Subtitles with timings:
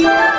[0.00, 0.29] Yeah.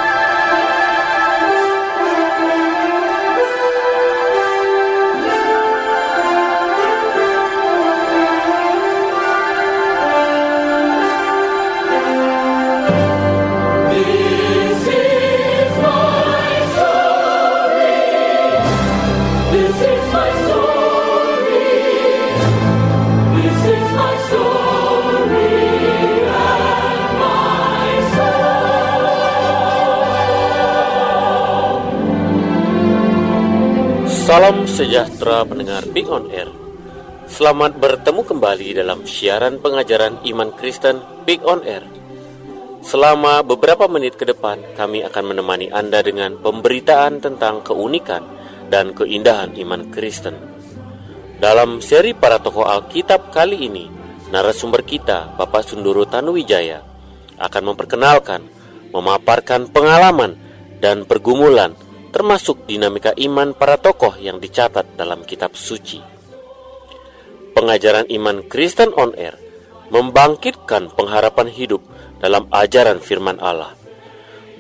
[34.82, 36.50] Sejahtera pendengar Big On Air.
[37.30, 41.86] Selamat bertemu kembali dalam siaran pengajaran iman Kristen Big On Air.
[42.82, 48.26] Selama beberapa menit ke depan, kami akan menemani Anda dengan pemberitaan tentang keunikan
[48.74, 50.34] dan keindahan iman Kristen.
[51.38, 53.86] Dalam seri para tokoh Alkitab kali ini,
[54.34, 56.82] narasumber kita, Bapak Sunduru Tanuwijaya,
[57.38, 58.50] akan memperkenalkan,
[58.90, 60.42] memaparkan pengalaman
[60.82, 61.78] dan pergumulan
[62.12, 66.04] termasuk dinamika iman para tokoh yang dicatat dalam kitab suci.
[67.52, 69.36] Pengajaran iman Kristen on Air
[69.92, 71.84] membangkitkan pengharapan hidup
[72.24, 73.76] dalam ajaran firman Allah.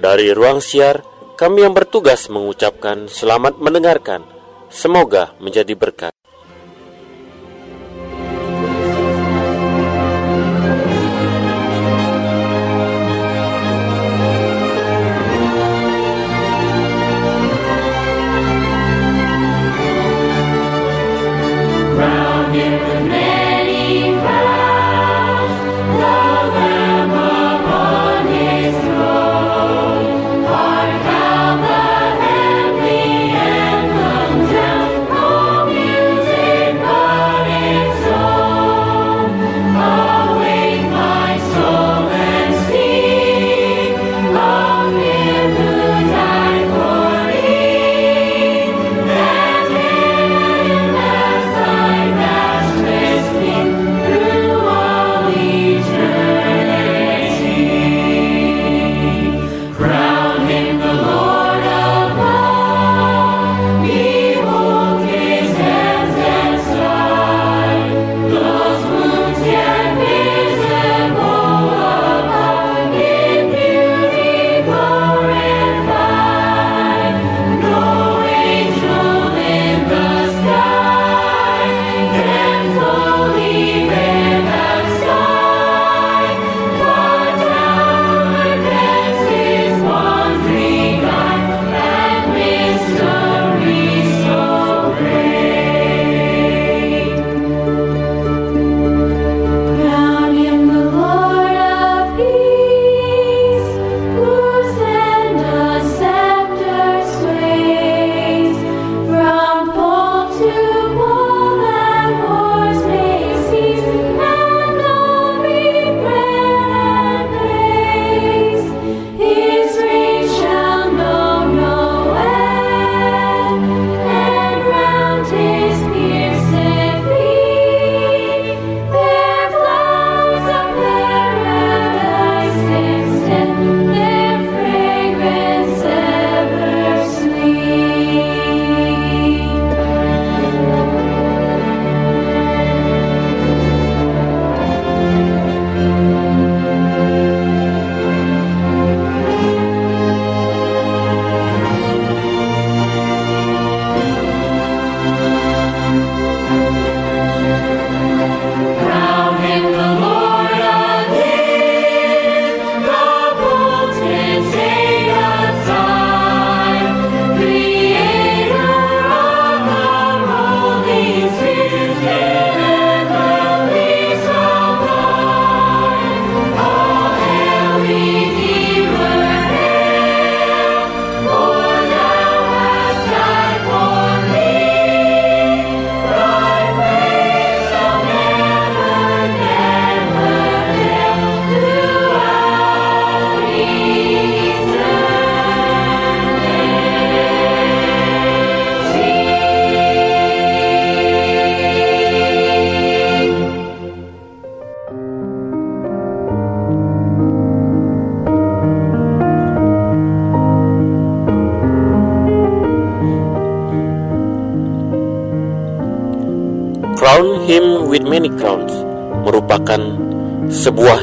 [0.01, 1.05] Dari ruang siar,
[1.39, 4.27] kami yang bertugas mengucapkan selamat mendengarkan.
[4.67, 6.20] Semoga menjadi berkat.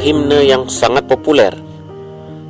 [0.09, 1.53] Himne yang sangat populer.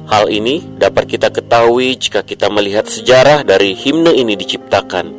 [0.06, 5.10] Hal ini dapat kita ketahui jika kita melihat sejarah dari himne ini diciptakan.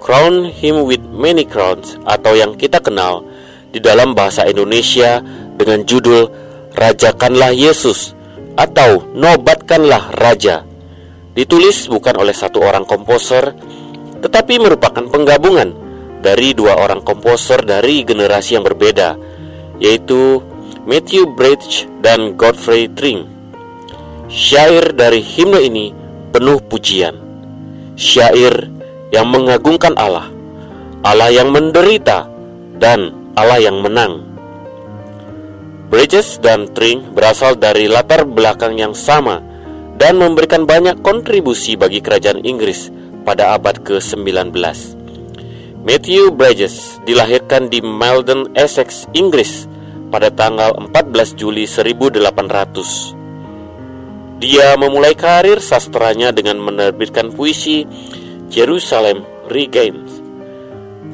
[0.00, 3.28] Crown Him with Many Crowns atau yang kita kenal
[3.68, 5.20] di dalam bahasa Indonesia
[5.60, 6.32] dengan judul
[6.72, 8.16] Rajakanlah Yesus
[8.56, 10.64] atau Nobatkanlah Raja.
[11.36, 13.52] Ditulis bukan oleh satu orang komposer,
[14.24, 15.76] tetapi merupakan penggabungan
[16.24, 19.18] dari dua orang komposer dari generasi yang berbeda,
[19.76, 20.40] yaitu
[20.84, 23.24] Matthew Bridge dan Godfrey Tring.
[24.28, 25.96] Syair dari himne ini
[26.28, 27.16] penuh pujian.
[27.96, 28.68] Syair
[29.08, 30.28] yang mengagungkan Allah,
[31.00, 32.28] Allah yang menderita,
[32.76, 34.28] dan Allah yang menang.
[35.88, 39.40] Bridges dan Tring berasal dari latar belakang yang sama
[39.96, 42.92] dan memberikan banyak kontribusi bagi kerajaan Inggris
[43.24, 44.52] pada abad ke-19.
[45.80, 49.64] Matthew Bridges dilahirkan di Malden, Essex, Inggris
[50.14, 54.38] pada tanggal 14 Juli 1800.
[54.38, 57.82] Dia memulai karir sastranya dengan menerbitkan puisi
[58.46, 60.22] Jerusalem Regains.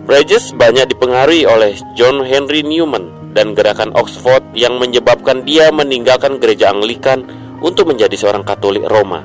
[0.04, 6.68] Bridges banyak dipengaruhi oleh John Henry Newman dan gerakan Oxford yang menyebabkan dia meninggalkan gereja
[6.68, 7.24] Anglikan
[7.64, 9.24] untuk menjadi seorang Katolik Roma.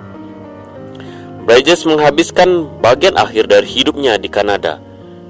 [1.43, 4.79] Bridges menghabiskan bagian akhir dari hidupnya di Kanada.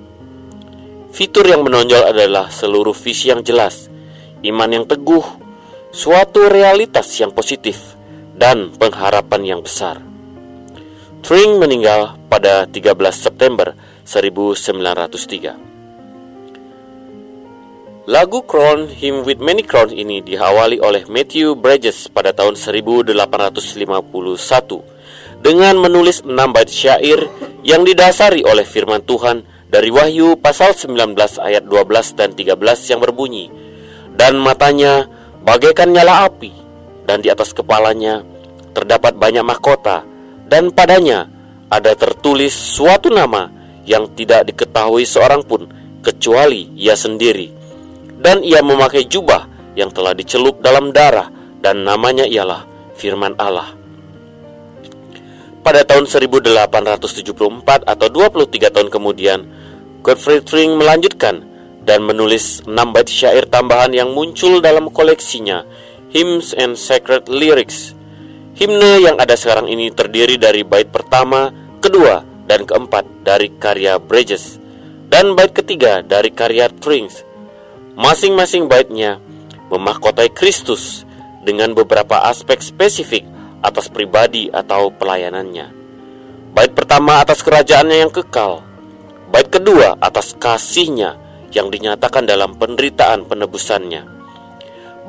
[1.14, 3.86] Fitur yang menonjol adalah seluruh visi yang jelas,
[4.42, 5.22] iman yang teguh,
[5.94, 7.94] suatu realitas yang positif,
[8.34, 10.02] dan pengharapan yang besar.
[11.22, 15.75] Tring meninggal pada 13 September 1903.
[18.06, 23.18] Lagu Crown Him with Many Crowns ini diawali oleh Matthew Bridges pada tahun 1851
[25.42, 27.26] dengan menulis enam bait syair
[27.66, 33.50] yang didasari oleh firman Tuhan dari Wahyu pasal 19 ayat 12 dan 13 yang berbunyi
[34.14, 35.10] Dan matanya
[35.42, 36.54] bagaikan nyala api
[37.10, 38.22] dan di atas kepalanya
[38.70, 40.06] terdapat banyak mahkota
[40.46, 41.26] dan padanya
[41.66, 43.50] ada tertulis suatu nama
[43.82, 45.66] yang tidak diketahui seorang pun
[46.06, 47.65] kecuali ia sendiri
[48.20, 51.28] dan ia memakai jubah yang telah dicelup dalam darah
[51.60, 52.64] dan namanya ialah
[52.96, 53.76] firman Allah
[55.66, 59.42] pada tahun 1874 atau 23 tahun kemudian,
[59.98, 61.42] Godfrey Tring melanjutkan
[61.82, 65.66] dan menulis 6 bait syair tambahan yang muncul dalam koleksinya,
[66.14, 67.98] Hymns and Sacred Lyrics.
[68.54, 71.50] Himne yang ada sekarang ini terdiri dari bait pertama,
[71.82, 74.62] kedua, dan keempat dari karya Bridges,
[75.10, 77.26] dan bait ketiga dari karya Trings.
[77.96, 79.16] Masing-masing baitnya
[79.72, 81.08] memahkotai Kristus
[81.40, 83.24] dengan beberapa aspek spesifik
[83.64, 85.72] atas pribadi atau pelayanannya.
[86.52, 88.60] Bait pertama atas kerajaannya yang kekal.
[89.32, 91.16] Bait kedua atas kasihnya
[91.56, 94.04] yang dinyatakan dalam penderitaan penebusannya.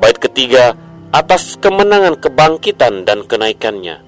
[0.00, 0.72] Bait ketiga
[1.12, 4.00] atas kemenangan kebangkitan dan kenaikannya.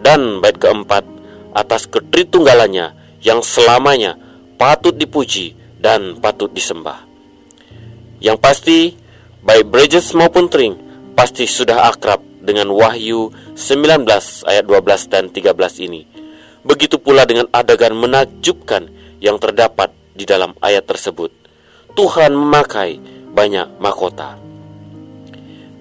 [0.00, 1.04] Dan bait keempat
[1.52, 4.16] atas ketritunggalannya yang selamanya
[4.56, 7.13] patut dipuji dan patut disembah.
[8.24, 8.78] Yang pasti,
[9.44, 10.72] baik Bridges maupun Tring
[11.12, 14.08] pasti sudah akrab dengan Wahyu 19
[14.48, 16.08] ayat 12 dan 13 ini.
[16.64, 18.88] Begitu pula dengan adegan menakjubkan
[19.20, 21.28] yang terdapat di dalam ayat tersebut.
[21.92, 22.96] Tuhan memakai
[23.28, 24.40] banyak mahkota.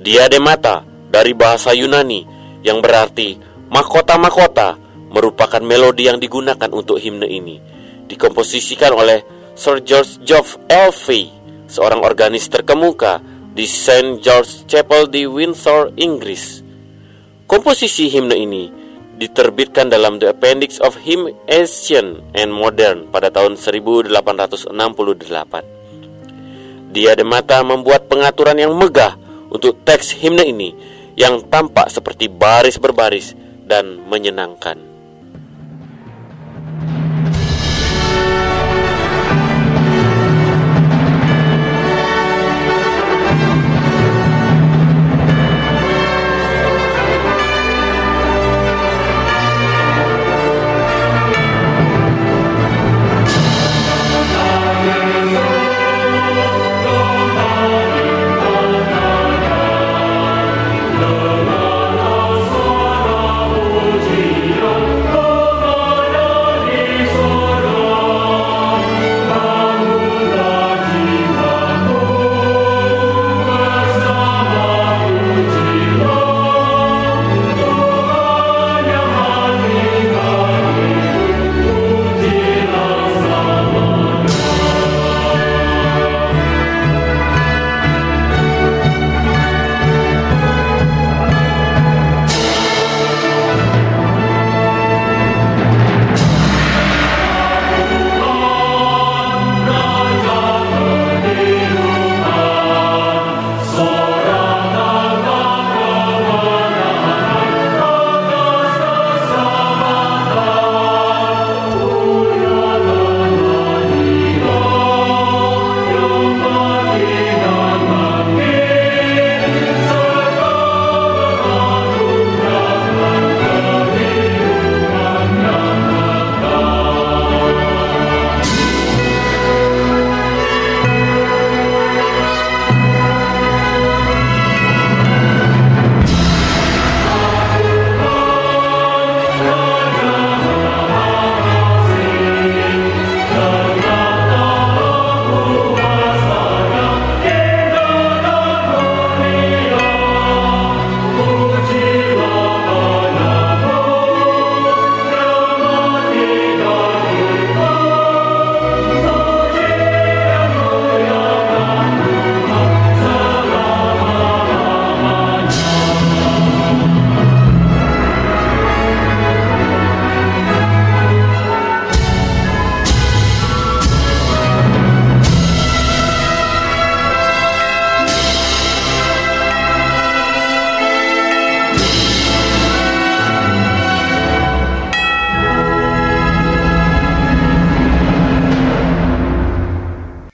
[0.03, 2.27] Diademata dari bahasa Yunani
[2.59, 3.39] yang berarti
[3.71, 4.75] mahkota-mahkota
[5.15, 7.63] merupakan melodi yang digunakan untuk himne ini.
[8.11, 9.23] Dikomposisikan oleh
[9.55, 11.31] Sir George Geoff Elvey,
[11.73, 13.17] seorang organis terkemuka
[13.57, 14.21] di St.
[14.21, 16.61] George Chapel di Windsor, Inggris.
[17.49, 18.69] Komposisi himne ini
[19.17, 24.13] diterbitkan dalam The Appendix of Hymn Ancient and Modern pada tahun 1868.
[26.93, 29.17] Dia Mata membuat pengaturan yang megah
[29.49, 30.77] untuk teks himne ini
[31.17, 33.33] yang tampak seperti baris berbaris
[33.65, 34.92] dan menyenangkan.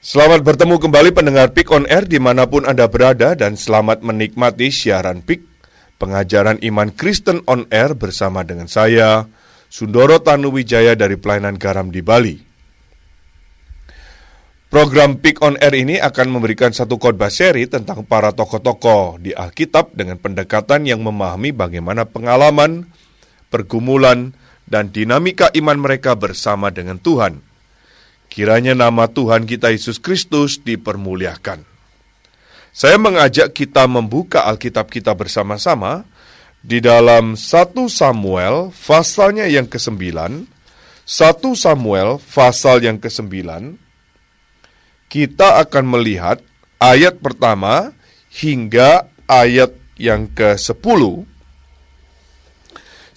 [0.09, 4.73] Selamat bertemu kembali pendengar Pick on Air di mana pun Anda berada dan selamat menikmati
[4.73, 5.45] siaran Pick,
[6.01, 9.29] pengajaran iman Kristen on Air bersama dengan saya,
[9.69, 12.41] Sundoro Tanuwijaya dari Pelayanan Garam di Bali.
[14.73, 19.93] Program Pick on Air ini akan memberikan satu khotbah seri tentang para tokoh-tokoh di Alkitab
[19.93, 22.89] dengan pendekatan yang memahami bagaimana pengalaman,
[23.53, 24.33] pergumulan,
[24.65, 27.45] dan dinamika iman mereka bersama dengan Tuhan–
[28.29, 31.65] Kiranya nama Tuhan kita Yesus Kristus dipermuliakan.
[32.69, 36.05] Saya mengajak kita membuka Alkitab kita bersama-sama
[36.61, 40.45] di dalam 1 Samuel pasalnya yang ke-9, 1
[41.57, 43.33] Samuel pasal yang ke-9,
[45.09, 46.37] kita akan melihat
[46.77, 47.89] ayat pertama
[48.29, 51.01] hingga ayat yang ke-10.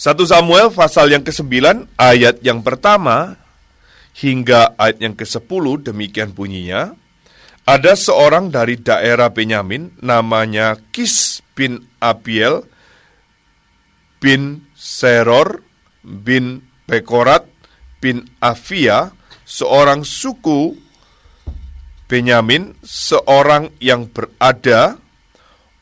[0.00, 3.41] 1 Samuel pasal yang ke-9 ayat yang pertama
[4.16, 6.92] hingga ayat yang ke-10 demikian bunyinya.
[7.62, 12.66] Ada seorang dari daerah Benyamin namanya Kis bin Abiel
[14.18, 15.62] bin Seror
[16.02, 17.46] bin Pekorat
[18.02, 19.14] bin Afia,
[19.46, 20.74] seorang suku
[22.10, 24.98] Benyamin, seorang yang berada.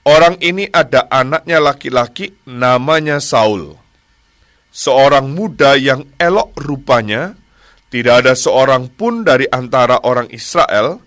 [0.04, 3.76] Orang ini ada anaknya laki-laki namanya Saul.
[4.70, 7.34] Seorang muda yang elok rupanya,
[7.90, 11.02] tidak ada seorang pun dari antara orang Israel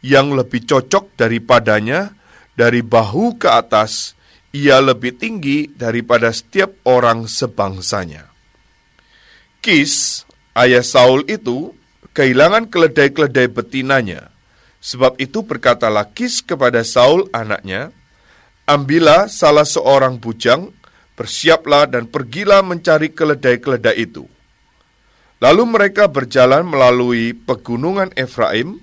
[0.00, 2.16] yang lebih cocok daripadanya
[2.56, 4.16] dari bahu ke atas.
[4.52, 8.28] Ia lebih tinggi daripada setiap orang sebangsanya.
[9.64, 11.72] Kis, ayah Saul itu,
[12.12, 14.28] kehilangan keledai-keledai betinanya.
[14.84, 17.96] Sebab itu berkatalah Kis kepada Saul anaknya,
[18.68, 20.68] Ambillah salah seorang bujang,
[21.16, 24.28] bersiaplah dan pergilah mencari keledai-keledai itu.
[25.42, 28.78] Lalu mereka berjalan melalui pegunungan Efraim,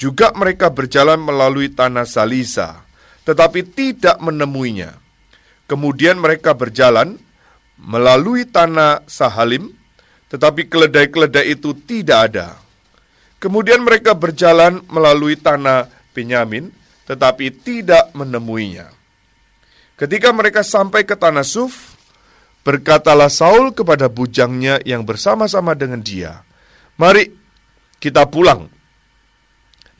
[0.00, 2.88] juga mereka berjalan melalui tanah Salisa,
[3.28, 4.96] tetapi tidak menemuinya.
[5.68, 7.20] Kemudian mereka berjalan
[7.76, 9.76] melalui tanah Sahalim,
[10.32, 12.48] tetapi keledai-keledai itu tidak ada.
[13.36, 16.72] Kemudian mereka berjalan melalui tanah Benyamin,
[17.04, 18.88] tetapi tidak menemuinya.
[20.00, 21.93] Ketika mereka sampai ke tanah Suf,
[22.64, 26.40] Berkatalah Saul kepada bujangnya yang bersama-sama dengan dia,
[26.96, 27.28] "Mari
[28.00, 28.72] kita pulang.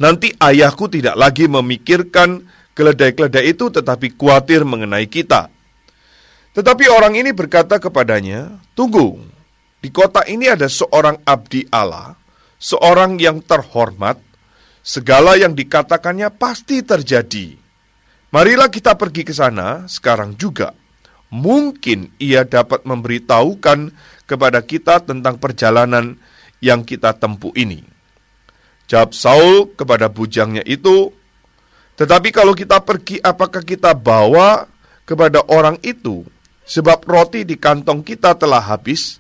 [0.00, 2.40] Nanti ayahku tidak lagi memikirkan
[2.72, 5.52] keledai-keledai itu, tetapi khawatir mengenai kita."
[6.56, 9.20] Tetapi orang ini berkata kepadanya, "Tunggu,
[9.84, 12.16] di kota ini ada seorang abdi Allah,
[12.56, 14.16] seorang yang terhormat,
[14.80, 17.60] segala yang dikatakannya pasti terjadi.
[18.32, 20.83] Marilah kita pergi ke sana sekarang juga."
[21.34, 23.90] Mungkin ia dapat memberitahukan
[24.22, 26.14] kepada kita tentang perjalanan
[26.62, 27.82] yang kita tempuh ini.
[28.86, 31.10] Jawab Saul kepada bujangnya itu,
[31.98, 34.70] tetapi kalau kita pergi, apakah kita bawa
[35.02, 36.22] kepada orang itu?
[36.64, 39.18] Sebab roti di kantong kita telah habis,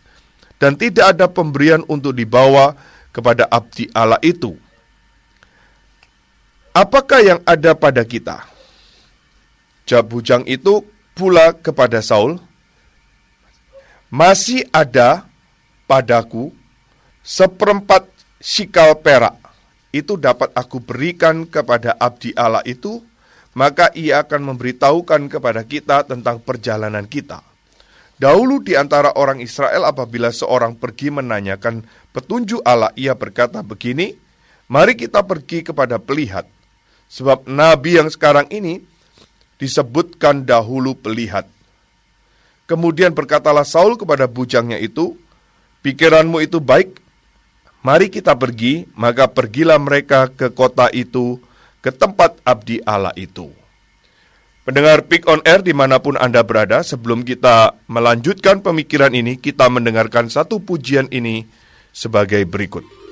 [0.62, 2.72] dan tidak ada pemberian untuk dibawa
[3.10, 4.54] kepada abdi Allah itu.
[6.72, 8.46] Apakah yang ada pada kita?
[9.84, 12.42] Jawab bujang itu, pula kepada Saul,
[14.12, 15.24] "Masih ada
[15.86, 16.52] padaku
[17.24, 18.10] seperempat
[18.42, 19.38] sikal perak.
[19.94, 22.98] Itu dapat aku berikan kepada abdi Allah itu,
[23.54, 27.40] maka ia akan memberitahukan kepada kita tentang perjalanan kita."
[28.14, 31.82] Dahulu di antara orang Israel apabila seorang pergi menanyakan
[32.14, 34.14] petunjuk Allah, ia berkata begini,
[34.64, 36.48] Mari kita pergi kepada pelihat.
[37.12, 38.80] Sebab nabi yang sekarang ini
[39.58, 41.46] disebutkan dahulu pelihat.
[42.64, 45.20] Kemudian berkatalah Saul kepada bujangnya itu,
[45.84, 46.96] Pikiranmu itu baik,
[47.84, 51.36] mari kita pergi, maka pergilah mereka ke kota itu,
[51.84, 53.52] ke tempat abdi Allah itu.
[54.64, 59.68] Pendengar Pick on Air di mana pun Anda berada, sebelum kita melanjutkan pemikiran ini, kita
[59.68, 61.44] mendengarkan satu pujian ini
[61.92, 63.03] sebagai berikut.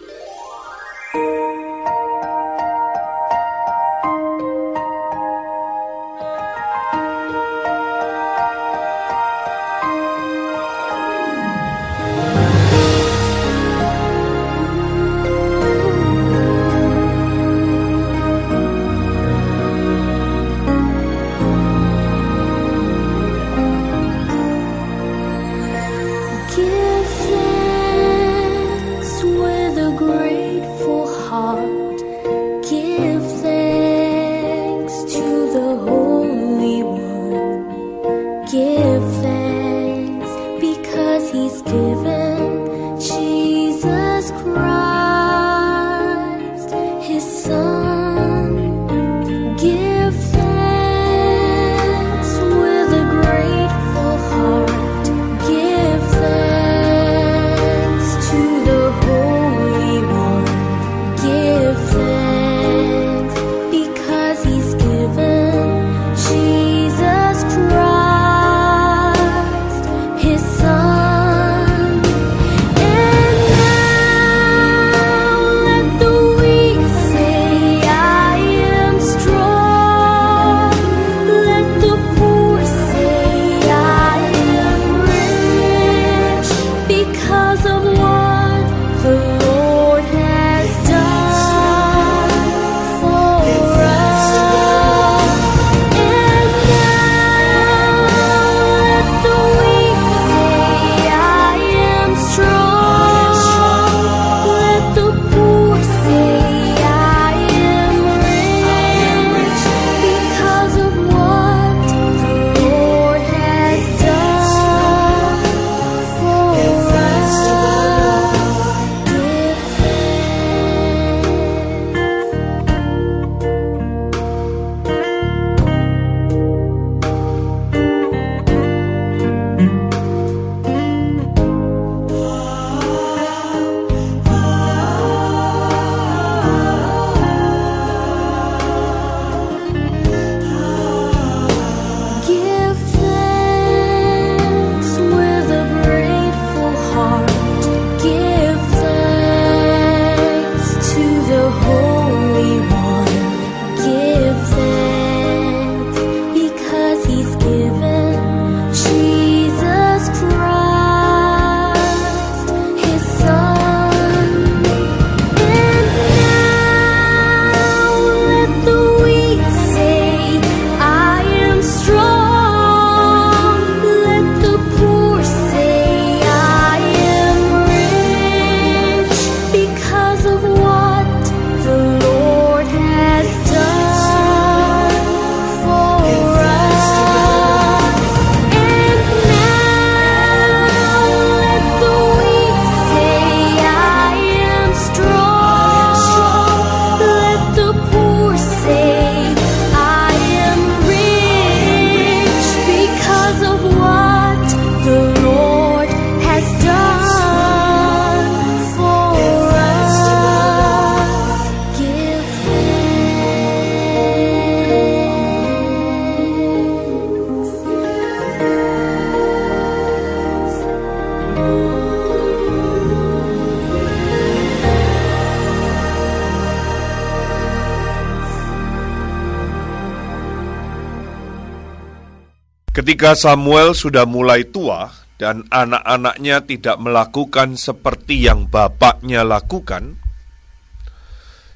[232.83, 240.03] Ketika Samuel sudah mulai tua dan anak-anaknya tidak melakukan seperti yang bapaknya lakukan,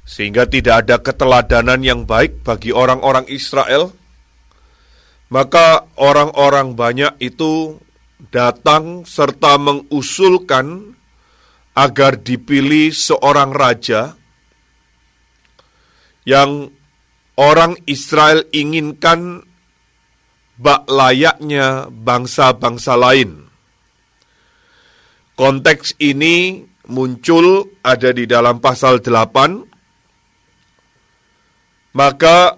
[0.06, 3.90] sehingga tidak ada keteladanan yang baik bagi orang-orang Israel,
[5.34, 7.82] maka orang-orang banyak itu
[8.30, 10.94] datang serta mengusulkan
[11.74, 14.14] agar dipilih seorang raja
[16.22, 16.70] yang
[17.34, 19.42] orang Israel inginkan
[20.56, 23.44] bak layaknya bangsa-bangsa lain.
[25.36, 29.64] Konteks ini muncul ada di dalam pasal 8.
[31.96, 32.56] Maka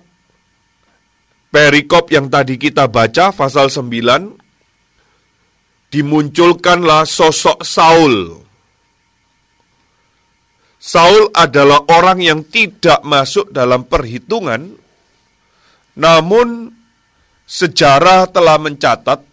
[1.50, 8.46] perikop yang tadi kita baca pasal 9 dimunculkanlah sosok Saul.
[10.78, 14.78] Saul adalah orang yang tidak masuk dalam perhitungan
[15.98, 16.77] namun
[17.48, 19.24] Sejarah telah mencatat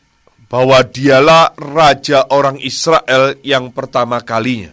[0.47, 4.71] bahwa dialah raja orang Israel yang pertama kalinya.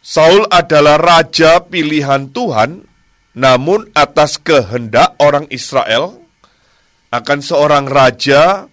[0.00, 2.88] Saul adalah raja pilihan Tuhan,
[3.36, 6.24] namun atas kehendak orang Israel
[7.12, 8.64] akan seorang raja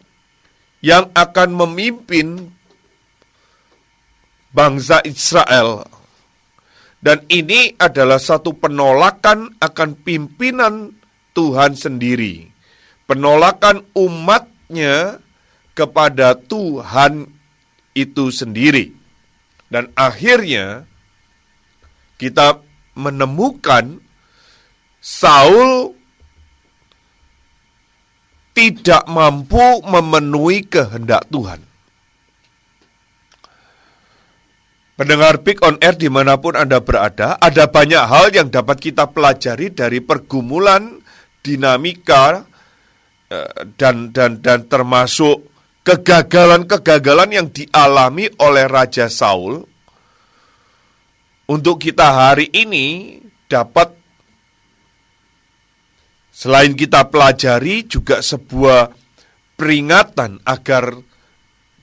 [0.80, 2.56] yang akan memimpin
[4.56, 5.97] bangsa Israel
[7.08, 10.92] dan ini adalah satu penolakan akan pimpinan
[11.32, 12.52] Tuhan sendiri.
[13.08, 15.24] Penolakan umatnya
[15.72, 17.32] kepada Tuhan
[17.96, 18.92] itu sendiri.
[19.72, 20.84] Dan akhirnya
[22.20, 22.60] kita
[23.00, 24.04] menemukan
[25.00, 25.96] Saul
[28.52, 31.64] tidak mampu memenuhi kehendak Tuhan.
[34.98, 39.14] Pendengar Big On Air di mana pun Anda berada, ada banyak hal yang dapat kita
[39.14, 40.98] pelajari dari pergumulan
[41.46, 42.42] dinamika
[43.30, 45.54] eh, dan dan dan termasuk
[45.86, 49.62] kegagalan-kegagalan yang dialami oleh Raja Saul.
[51.46, 53.94] Untuk kita hari ini dapat
[56.34, 58.92] selain kita pelajari juga sebuah
[59.54, 61.07] peringatan agar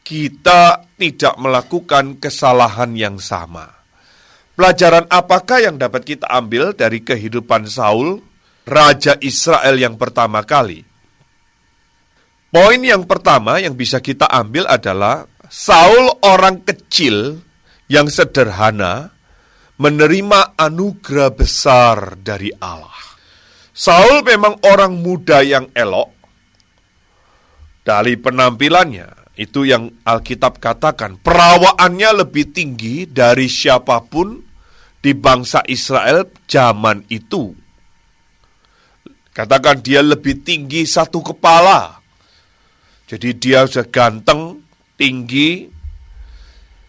[0.05, 3.73] kita tidak melakukan kesalahan yang sama.
[4.55, 8.23] Pelajaran apakah yang dapat kita ambil dari kehidupan Saul,
[8.69, 10.87] raja Israel yang pertama kali?
[12.55, 17.43] Poin yang pertama yang bisa kita ambil adalah Saul orang kecil
[17.91, 19.11] yang sederhana
[19.83, 22.95] menerima anugerah besar dari Allah.
[23.75, 26.15] Saul memang orang muda yang elok
[27.83, 31.19] dari penampilannya, itu yang Alkitab katakan.
[31.19, 34.39] Perawaannya lebih tinggi dari siapa pun
[35.03, 37.51] di bangsa Israel zaman itu.
[39.35, 41.99] Katakan dia lebih tinggi satu kepala.
[43.11, 44.63] Jadi dia sudah ganteng,
[44.95, 45.67] tinggi.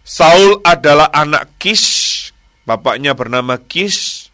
[0.05, 1.84] Saul adalah anak Kis,
[2.62, 4.29] bapaknya bernama Kis,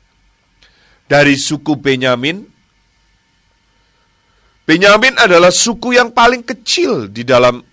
[1.07, 2.43] dari suku Benyamin.
[4.67, 7.70] Benyamin adalah suku yang paling kecil di dalam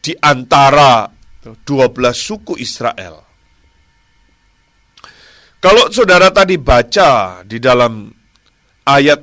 [0.00, 1.08] di antara
[1.44, 1.64] 12
[2.12, 3.24] suku Israel.
[5.60, 8.08] Kalau saudara tadi baca di dalam
[8.88, 9.20] ayat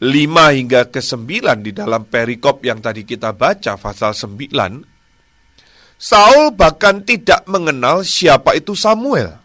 [0.00, 7.04] 5 hingga ke 9 di dalam perikop yang tadi kita baca pasal 9, Saul bahkan
[7.04, 9.36] tidak mengenal siapa itu Samuel.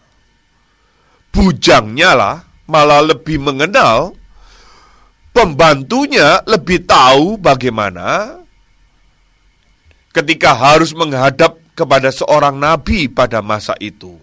[1.34, 2.38] Bujangnya lah
[2.70, 4.14] malah lebih mengenal
[5.34, 8.40] pembantunya lebih tahu bagaimana
[10.14, 14.16] ketika harus menghadap kepada seorang nabi pada masa itu.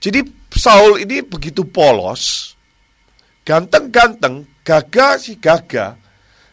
[0.00, 0.20] Jadi
[0.52, 2.52] Saul ini begitu polos,
[3.48, 5.96] ganteng-ganteng, gagah sih gagah,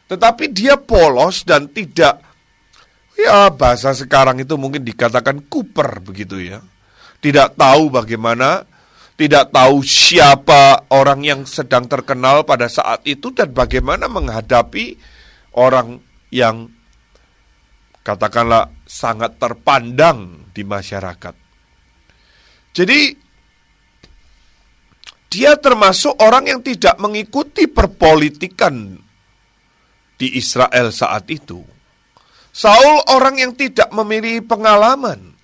[0.08, 2.24] tetapi dia polos dan tidak,
[3.18, 6.64] ya bahasa sekarang itu mungkin dikatakan kuper begitu ya.
[7.18, 8.64] Tidak tahu bagaimana,
[9.18, 14.94] tidak tahu siapa orang yang sedang terkenal pada saat itu dan bagaimana menghadapi
[15.58, 15.98] orang
[16.30, 16.70] yang
[18.06, 21.36] katakanlah sangat terpandang di masyarakat.
[22.72, 23.00] Jadi
[25.28, 28.96] dia termasuk orang yang tidak mengikuti perpolitikan
[30.16, 31.62] di Israel saat itu.
[32.56, 35.38] Saul orang yang tidak memiliki pengalaman,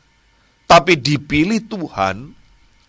[0.66, 2.34] tapi dipilih Tuhan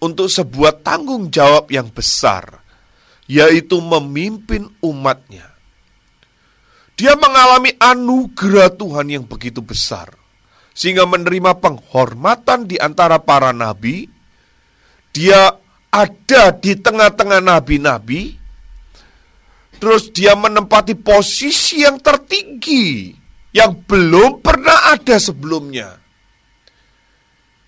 [0.00, 2.64] untuk sebuah tanggung jawab yang besar,
[3.28, 5.52] yaitu memimpin umatnya.
[6.96, 10.23] Dia mengalami anugerah Tuhan yang begitu besar.
[10.74, 14.10] Sehingga menerima penghormatan di antara para nabi.
[15.14, 15.54] Dia
[15.94, 18.42] ada di tengah-tengah nabi-nabi.
[19.84, 23.12] terus dia menempati posisi yang tertinggi
[23.52, 26.00] yang belum pernah ada sebelumnya,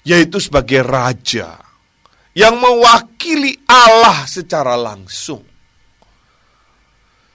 [0.00, 1.60] yaitu sebagai raja
[2.32, 5.44] yang mewakili Allah secara langsung.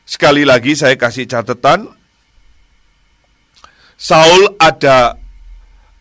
[0.02, 1.86] Sekali lagi saya kasih catatan,
[3.96, 5.21] Saul ada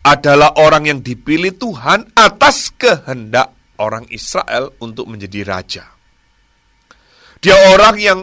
[0.01, 5.85] adalah orang yang dipilih Tuhan atas kehendak orang Israel untuk menjadi raja.
[7.41, 8.19] Dia orang yang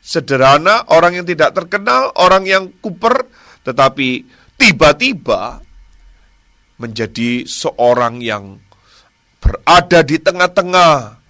[0.00, 3.28] sederhana, orang yang tidak terkenal, orang yang kuper,
[3.64, 4.24] tetapi
[4.56, 5.60] tiba-tiba
[6.80, 8.60] menjadi seorang yang
[9.40, 11.20] berada di tengah-tengah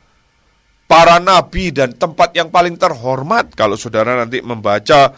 [0.90, 3.54] para nabi dan tempat yang paling terhormat.
[3.54, 5.14] Kalau saudara nanti membaca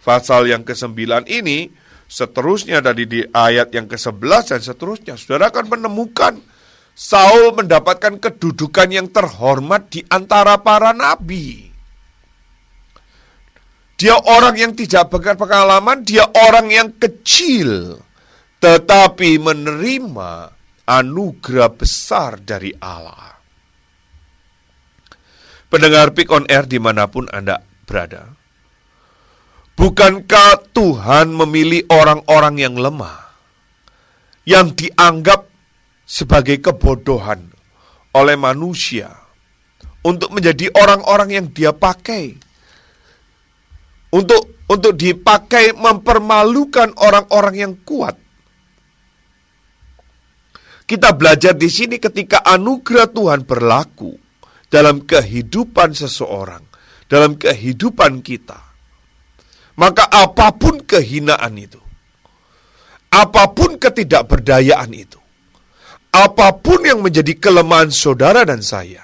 [0.00, 1.68] pasal yang ke-9 ini,
[2.14, 6.38] seterusnya dari di ayat yang ke-11 dan seterusnya, saudara akan menemukan
[6.94, 11.74] Saul mendapatkan kedudukan yang terhormat di antara para nabi.
[13.98, 17.98] Dia orang yang tidak berpengalaman, dia orang yang kecil,
[18.62, 20.54] tetapi menerima
[20.86, 23.42] anugerah besar dari Allah.
[25.66, 28.43] Pendengar Pick on Air di mana pun Anda berada.
[29.74, 33.34] Bukankah Tuhan memilih orang-orang yang lemah,
[34.46, 35.50] yang dianggap
[36.06, 37.50] sebagai kebodohan
[38.14, 39.10] oleh manusia
[40.06, 42.38] untuk menjadi orang-orang yang dia pakai
[44.14, 48.16] untuk untuk dipakai mempermalukan orang-orang yang kuat.
[50.84, 54.14] Kita belajar di sini ketika anugerah Tuhan berlaku
[54.68, 56.62] dalam kehidupan seseorang,
[57.08, 58.63] dalam kehidupan kita.
[59.74, 61.82] Maka apa pun kehinaan itu,
[63.10, 65.18] apa pun ketidakberdayaan itu,
[66.14, 69.02] apa pun yang menjadi kelemahan saudara dan saya,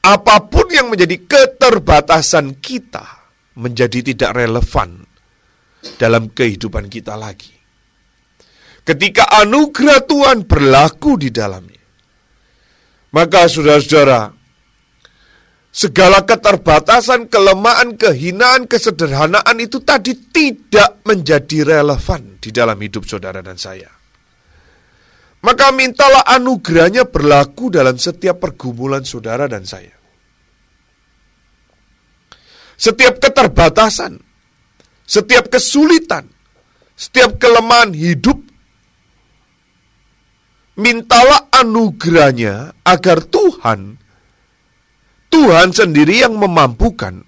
[0.00, 3.28] apa pun yang menjadi keterbatasan kita,
[3.60, 5.04] menjadi tidak relevan
[6.00, 7.52] dalam kehidupan kita lagi.
[8.88, 11.84] Ketika anugerah Tuhan berlaku di dalamnya,
[13.12, 14.32] maka saudara-saudara,
[15.68, 23.60] segala keterbatasan, kelemahan, kehinaan, kesederhanaan itu tadi tidak menjadi relevan di dalam hidup saudara dan
[23.60, 23.88] saya.
[25.38, 29.94] Maka mintalah anugerahnya berlaku dalam setiap pergumulan saudara dan saya.
[32.78, 34.18] Setiap keterbatasan,
[35.06, 36.26] setiap kesulitan,
[36.98, 38.38] setiap kelemahan hidup,
[40.78, 43.98] mintalah anugerahnya agar Tuhan,
[45.28, 47.24] Tuhan sendiri yang memampukan.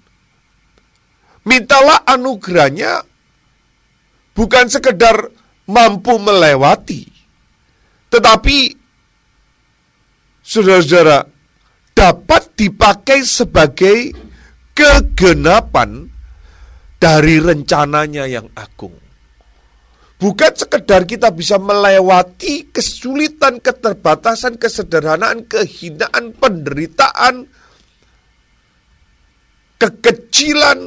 [1.41, 3.01] Mintalah anugerahnya
[4.37, 5.29] bukan sekedar
[5.65, 7.09] mampu melewati,
[8.11, 8.75] tetapi,
[10.43, 11.25] saudara-saudara,
[11.95, 14.13] dapat dipakai sebagai
[14.75, 16.11] kegenapan
[17.01, 18.93] dari rencananya yang agung.
[20.21, 27.49] Bukan sekedar kita bisa melewati kesulitan, keterbatasan, kesederhanaan, kehinaan, penderitaan,
[29.81, 30.77] kekecilan,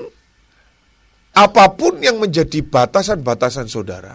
[1.35, 4.15] apa pun yang menjadi batasan-batasan saudara.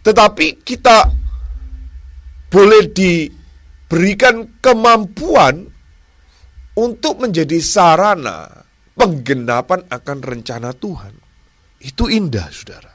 [0.00, 1.12] Tetapi kita
[2.48, 5.68] boleh diberikan kemampuan
[6.80, 8.48] untuk menjadi sarana
[8.96, 11.12] penggenapan akan rencana Tuhan.
[11.84, 12.92] Itu indah, saudara.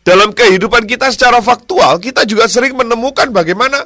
[0.00, 3.84] Dalam kehidupan kita secara faktual, kita juga sering menemukan bagaimana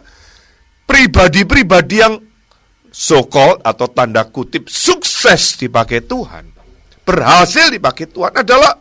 [0.84, 2.14] pribadi-pribadi yang
[2.94, 6.46] so-called atau tanda kutip sukses dipakai Tuhan,
[7.02, 8.78] berhasil dipakai Tuhan adalah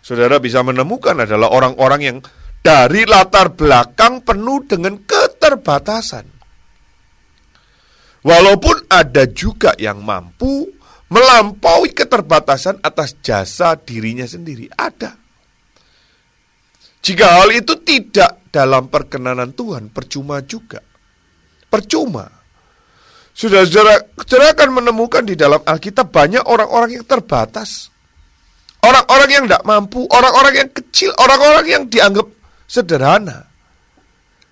[0.00, 2.18] saudara bisa menemukan adalah orang-orang yang
[2.64, 6.24] dari latar belakang penuh dengan keterbatasan.
[8.26, 10.66] Walaupun ada juga yang mampu
[11.06, 15.14] melampaui keterbatasan atas jasa dirinya sendiri, ada.
[17.06, 20.82] Jika hal itu tidak dalam perkenanan Tuhan, percuma juga.
[21.70, 22.26] Percuma.
[23.36, 27.92] Saudara-saudara, saudara akan menemukan di dalam Alkitab banyak orang-orang yang terbatas.
[28.80, 32.24] Orang-orang yang tidak mampu, orang-orang yang kecil, orang-orang yang dianggap
[32.64, 33.44] sederhana.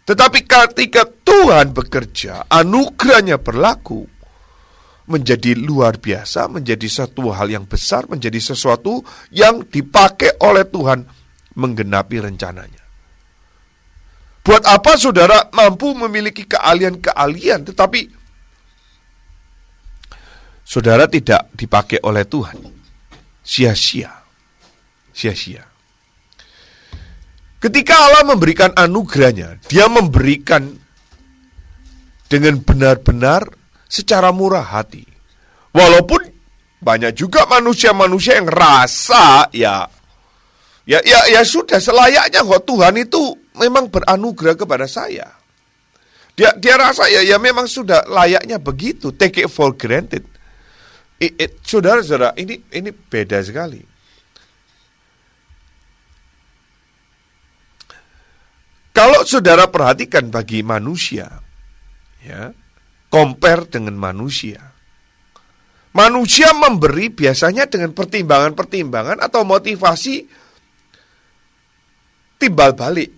[0.05, 4.05] Tetapi ketika Tuhan bekerja, anugerahnya berlaku,
[5.09, 11.05] menjadi luar biasa, menjadi satu hal yang besar, menjadi sesuatu yang dipakai oleh Tuhan
[11.57, 12.85] menggenapi rencananya.
[14.45, 18.24] Buat apa saudara mampu memiliki keahlian-keahlian, tetapi
[20.65, 22.59] saudara tidak dipakai oleh Tuhan?
[23.45, 24.11] Sia-sia.
[25.15, 25.63] Sia-sia.
[27.61, 30.69] Ketika Allah memberikan anugerahnya, dia memberikan
[32.29, 33.47] dengan benar-benar
[33.89, 35.07] secara murah hati.
[35.73, 36.21] Walaupun
[36.85, 39.89] banyak juga manusia-manusia yang rasa ya
[40.85, 45.33] ya ya ya sudah selayaknya kok Tuhan itu memang beranugerah kepada saya.
[46.37, 50.27] Dia dia rasa ya ya memang sudah layaknya begitu, take it for granted.
[51.65, 53.81] Saudara-saudara, ini ini beda sekali.
[58.95, 61.27] Kalau saudara perhatikan bagi manusia,
[62.23, 62.55] ya,
[63.11, 64.71] compare dengan manusia.
[65.95, 70.27] Manusia memberi biasanya dengan pertimbangan-pertimbangan atau motivasi
[72.39, 73.15] timbal balik,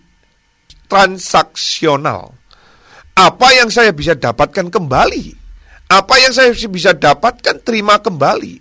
[0.88, 2.36] transaksional.
[3.16, 5.45] Apa yang saya bisa dapatkan kembali?
[5.86, 8.58] Apa yang saya bisa dapatkan terima kembali?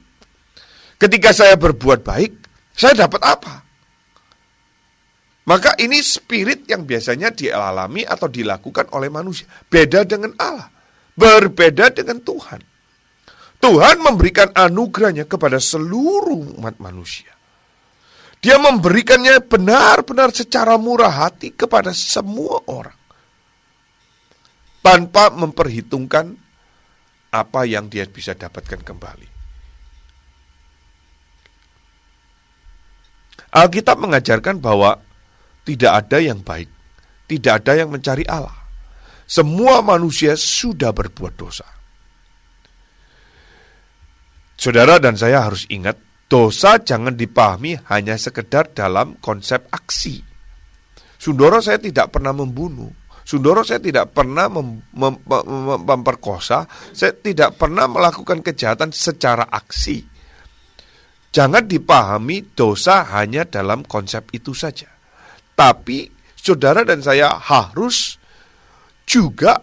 [1.01, 2.31] Ketika saya berbuat baik,
[2.77, 3.65] saya dapat apa?
[5.45, 9.45] Maka ini spirit yang biasanya dialami atau dilakukan oleh manusia.
[9.69, 10.69] Beda dengan Allah.
[11.13, 12.61] Berbeda dengan Tuhan.
[13.61, 17.33] Tuhan memberikan anugerahnya kepada seluruh umat manusia.
[18.41, 22.97] Dia memberikannya benar-benar secara murah hati kepada semua orang.
[24.85, 26.44] Tanpa memperhitungkan
[27.35, 29.27] apa yang dia bisa dapatkan kembali.
[33.55, 34.99] Alkitab mengajarkan bahwa
[35.63, 36.67] tidak ada yang baik,
[37.31, 38.55] tidak ada yang mencari Allah.
[39.25, 41.65] Semua manusia sudah berbuat dosa.
[44.55, 50.19] Saudara dan saya harus ingat, dosa jangan dipahami hanya sekedar dalam konsep aksi.
[51.15, 52.91] Sundoro saya tidak pernah membunuh.
[53.25, 60.05] Sundoro saya tidak pernah mem mem mem memperkosa, saya tidak pernah melakukan kejahatan secara aksi.
[61.33, 64.87] Jangan dipahami dosa hanya dalam konsep itu saja.
[65.57, 66.05] Tapi
[66.37, 68.21] saudara dan saya harus
[69.09, 69.57] juga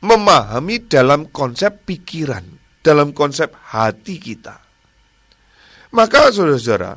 [0.00, 2.42] memahami dalam konsep pikiran,
[2.80, 4.56] dalam konsep hati kita.
[5.92, 6.96] Maka saudara-saudara,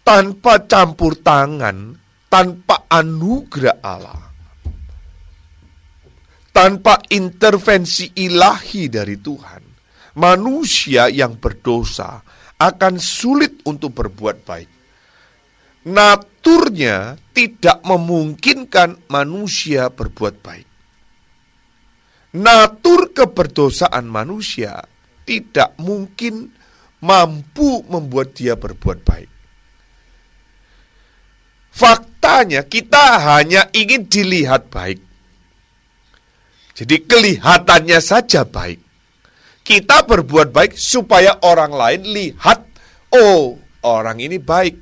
[0.00, 1.96] tanpa campur tangan,
[2.30, 4.29] tanpa anugerah Allah,
[6.50, 9.62] tanpa intervensi ilahi dari Tuhan,
[10.18, 12.20] manusia yang berdosa
[12.60, 14.80] akan sulit untuk berbuat baik
[15.86, 20.68] naturnya tidak memungkinkan manusia berbuat baik.
[22.36, 24.84] Natur keberdosaan manusia
[25.26, 26.52] tidak mungkin
[27.02, 29.30] mampu membuat dia berbuat baik.
[31.70, 35.09] Faktanya kita hanya ingin dilihat baik.
[36.80, 38.80] Jadi kelihatannya saja baik.
[39.60, 42.64] Kita berbuat baik supaya orang lain lihat,
[43.12, 44.80] oh orang ini baik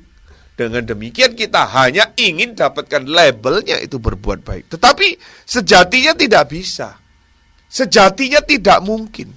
[0.55, 4.71] dengan demikian kita hanya ingin dapatkan labelnya itu berbuat baik.
[4.71, 6.95] Tetapi sejatinya tidak bisa.
[7.67, 9.35] Sejatinya tidak mungkin.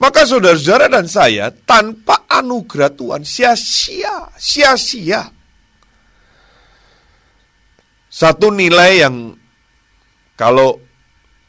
[0.00, 5.28] Maka saudara-saudara dan saya tanpa anugerah Tuhan sia-sia, sia-sia.
[8.08, 9.39] Satu nilai yang
[10.40, 10.80] kalau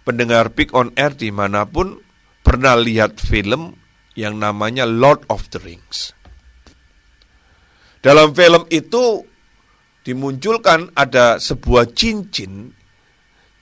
[0.04, 1.96] pendengar Pick on Air di mana pun
[2.44, 3.72] pernah lihat film
[4.20, 6.12] yang namanya Lord of the Rings.
[8.04, 9.24] Dalam film itu
[10.04, 12.76] dimunculkan ada sebuah cincin,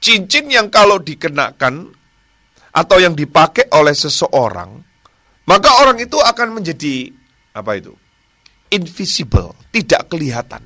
[0.02, 1.94] cincin yang kalau dikenakan
[2.74, 4.82] atau yang dipakai oleh seseorang,
[5.46, 7.14] maka orang itu akan menjadi
[7.54, 7.94] apa itu?
[8.74, 10.66] Invisible, tidak kelihatan.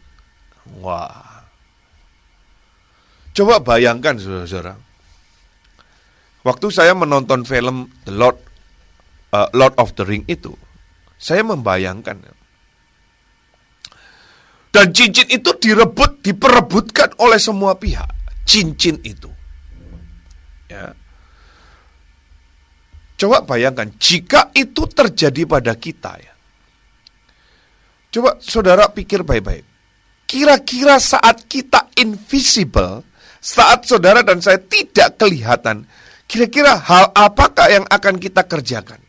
[0.79, 1.32] Wah.
[3.33, 4.77] Coba bayangkan saudara-saudara.
[6.43, 8.37] Waktu saya menonton film The Lord
[9.33, 10.53] uh, Lord of the Ring itu,
[11.17, 12.19] saya membayangkan
[14.73, 18.09] dan cincin itu direbut, diperebutkan oleh semua pihak.
[18.41, 19.29] Cincin itu.
[20.65, 20.97] Ya.
[23.13, 26.33] Coba bayangkan, jika itu terjadi pada kita ya.
[28.09, 29.61] Coba saudara pikir baik-baik.
[30.25, 33.05] Kira-kira saat kita invisible,
[33.43, 35.83] saat saudara dan saya tidak kelihatan,
[36.31, 39.03] kira-kira hal apakah yang akan kita kerjakan?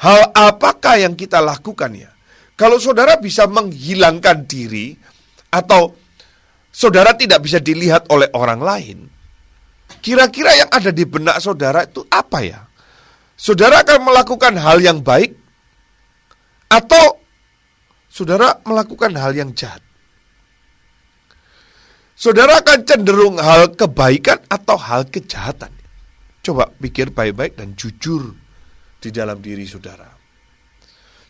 [0.00, 2.08] Hal apakah yang kita lakukan ya?
[2.56, 4.96] Kalau saudara bisa menghilangkan diri
[5.52, 5.92] atau
[6.72, 8.98] saudara tidak bisa dilihat oleh orang lain,
[10.00, 12.64] kira-kira yang ada di benak saudara itu apa ya?
[13.36, 15.36] Saudara akan melakukan hal yang baik
[16.72, 17.20] atau
[18.08, 19.85] saudara melakukan hal yang jahat?
[22.16, 25.68] Saudara akan cenderung hal kebaikan atau hal kejahatan.
[26.40, 28.32] Coba pikir baik-baik dan jujur
[28.96, 30.08] di dalam diri saudara.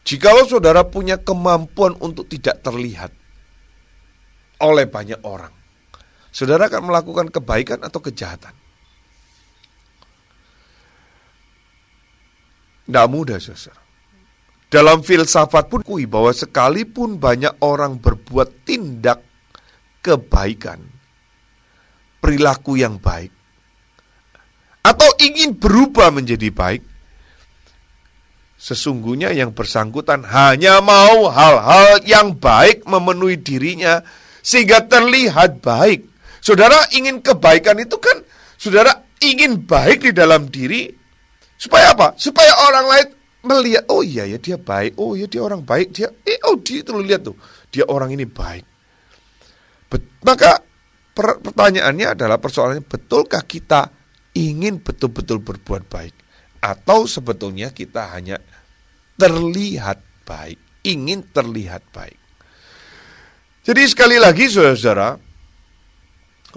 [0.06, 3.10] Jikalau saudara punya kemampuan untuk tidak terlihat
[4.62, 5.50] oleh banyak orang,
[6.30, 8.54] saudara akan melakukan kebaikan atau kejahatan.
[12.86, 13.82] Tidak mudah, saudara.
[14.70, 19.26] Dalam filsafat pun kui bahwa sekalipun banyak orang berbuat tindak
[20.06, 20.78] kebaikan,
[22.22, 23.34] perilaku yang baik,
[24.86, 26.82] atau ingin berubah menjadi baik,
[28.54, 34.06] sesungguhnya yang bersangkutan hanya mau hal-hal yang baik memenuhi dirinya
[34.46, 36.06] sehingga terlihat baik.
[36.38, 38.22] Saudara ingin kebaikan itu kan
[38.54, 40.86] saudara ingin baik di dalam diri
[41.58, 42.14] supaya apa?
[42.14, 43.08] Supaya orang lain
[43.46, 46.82] melihat, oh iya ya dia baik, oh iya dia orang baik, dia, eh oh dia
[46.82, 47.38] itu lihat tuh,
[47.70, 48.75] dia orang ini baik.
[50.26, 50.58] Maka
[51.14, 53.88] per, pertanyaannya adalah persoalannya, betulkah kita
[54.34, 56.14] ingin betul-betul berbuat baik?
[56.58, 58.42] Atau sebetulnya kita hanya
[59.14, 62.18] terlihat baik, ingin terlihat baik.
[63.66, 65.18] Jadi sekali lagi saudara-saudara,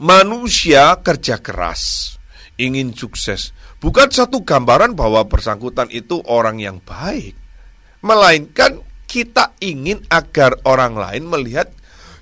[0.01, 2.15] manusia kerja keras,
[2.57, 7.34] ingin sukses, bukan satu gambaran bahwa bersangkutan itu orang yang baik,
[8.05, 11.73] melainkan kita ingin agar orang lain melihat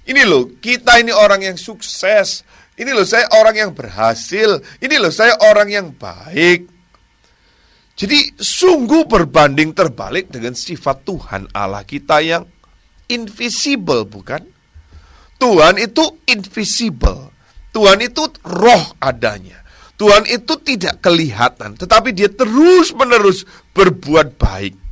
[0.08, 2.48] ini loh, kita ini orang yang sukses.
[2.78, 4.64] Ini loh saya orang yang berhasil.
[4.80, 6.70] Ini loh saya orang yang baik.
[7.98, 12.46] Jadi sungguh berbanding terbalik dengan sifat Tuhan Allah kita yang
[13.10, 14.46] invisible bukan?
[15.42, 17.34] Tuhan itu invisible.
[17.74, 19.66] Tuhan itu roh adanya.
[19.98, 24.87] Tuhan itu tidak kelihatan, tetapi dia terus-menerus berbuat baik.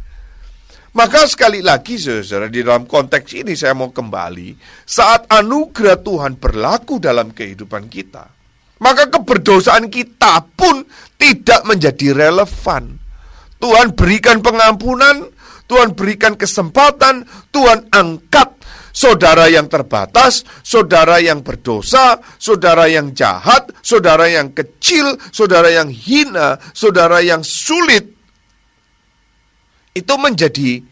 [0.96, 4.56] Maka sekali lagi saudara di dalam konteks ini saya mau kembali
[4.88, 8.36] saat anugerah Tuhan berlaku dalam kehidupan kita
[8.80, 10.84] maka keberdosaan kita pun
[11.16, 13.00] tidak menjadi relevan.
[13.56, 15.32] Tuhan berikan pengampunan,
[15.66, 17.24] Tuhan berikan kesempatan,
[17.56, 18.60] Tuhan angkat
[18.92, 26.60] saudara yang terbatas, saudara yang berdosa, saudara yang jahat, saudara yang kecil, saudara yang hina,
[26.76, 28.15] saudara yang sulit.
[29.96, 30.84] Itu menjadi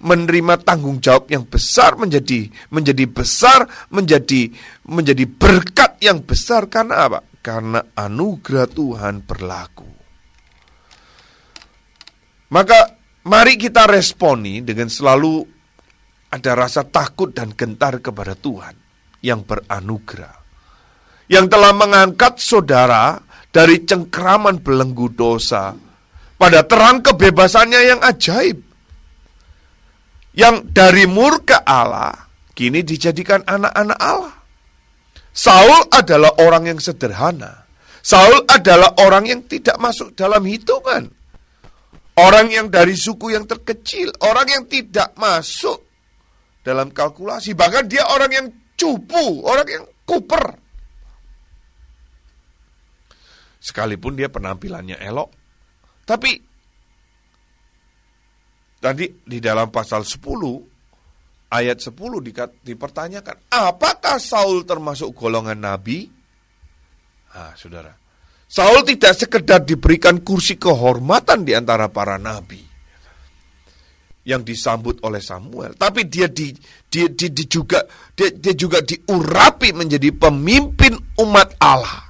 [0.00, 4.48] menerima tanggung jawab yang besar menjadi menjadi besar menjadi
[4.88, 7.20] menjadi berkat yang besar karena apa?
[7.40, 9.88] Karena anugerah Tuhan berlaku.
[12.50, 12.96] Maka
[13.28, 15.44] mari kita responi dengan selalu
[16.32, 18.74] ada rasa takut dan gentar kepada Tuhan
[19.20, 20.36] yang beranugerah.
[21.30, 23.22] Yang telah mengangkat saudara
[23.54, 25.89] dari cengkraman belenggu dosa
[26.40, 28.64] pada terang kebebasannya yang ajaib.
[30.32, 32.16] Yang dari murka Allah
[32.56, 34.36] kini dijadikan anak-anak Allah.
[35.36, 37.68] Saul adalah orang yang sederhana.
[38.00, 41.12] Saul adalah orang yang tidak masuk dalam hitungan.
[42.16, 45.84] Orang yang dari suku yang terkecil, orang yang tidak masuk
[46.64, 47.56] dalam kalkulasi.
[47.56, 50.44] Bahkan dia orang yang cupu, orang yang kuper.
[53.60, 55.39] Sekalipun dia penampilannya elok.
[56.10, 56.30] Tapi
[58.82, 61.94] tadi di dalam pasal 10 ayat 10
[62.26, 66.10] dikat, dipertanyakan, apakah Saul termasuk golongan nabi?
[67.30, 67.94] Ah, Saudara.
[68.50, 72.58] Saul tidak sekedar diberikan kursi kehormatan di antara para nabi
[74.26, 76.50] yang disambut oleh Samuel, tapi dia di,
[76.90, 77.86] dia, dia, dia juga
[78.18, 82.09] dia, dia juga diurapi menjadi pemimpin umat Allah.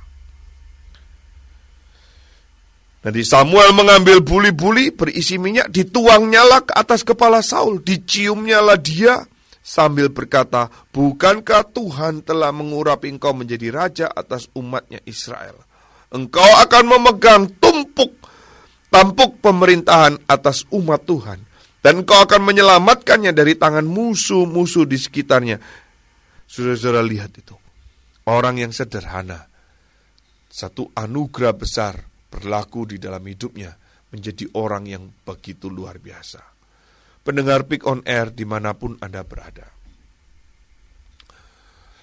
[3.00, 9.24] Nanti Samuel mengambil buli-buli berisi minyak, dituangnya ke atas kepala Saul, diciumnyalah dia
[9.64, 15.56] sambil berkata, Bukankah Tuhan telah mengurapi engkau menjadi raja atas umatnya Israel?
[16.12, 18.20] Engkau akan memegang tumpuk,
[18.92, 21.40] tampuk pemerintahan atas umat Tuhan
[21.80, 25.56] dan kau akan menyelamatkannya dari tangan musuh-musuh di sekitarnya.
[26.44, 27.56] Saudara-saudara lihat itu.
[28.28, 29.48] Orang yang sederhana.
[30.50, 33.74] Satu anugerah besar berlaku di dalam hidupnya.
[34.10, 36.42] Menjadi orang yang begitu luar biasa.
[37.22, 39.70] Pendengar Pick on Air di mana pun Anda berada.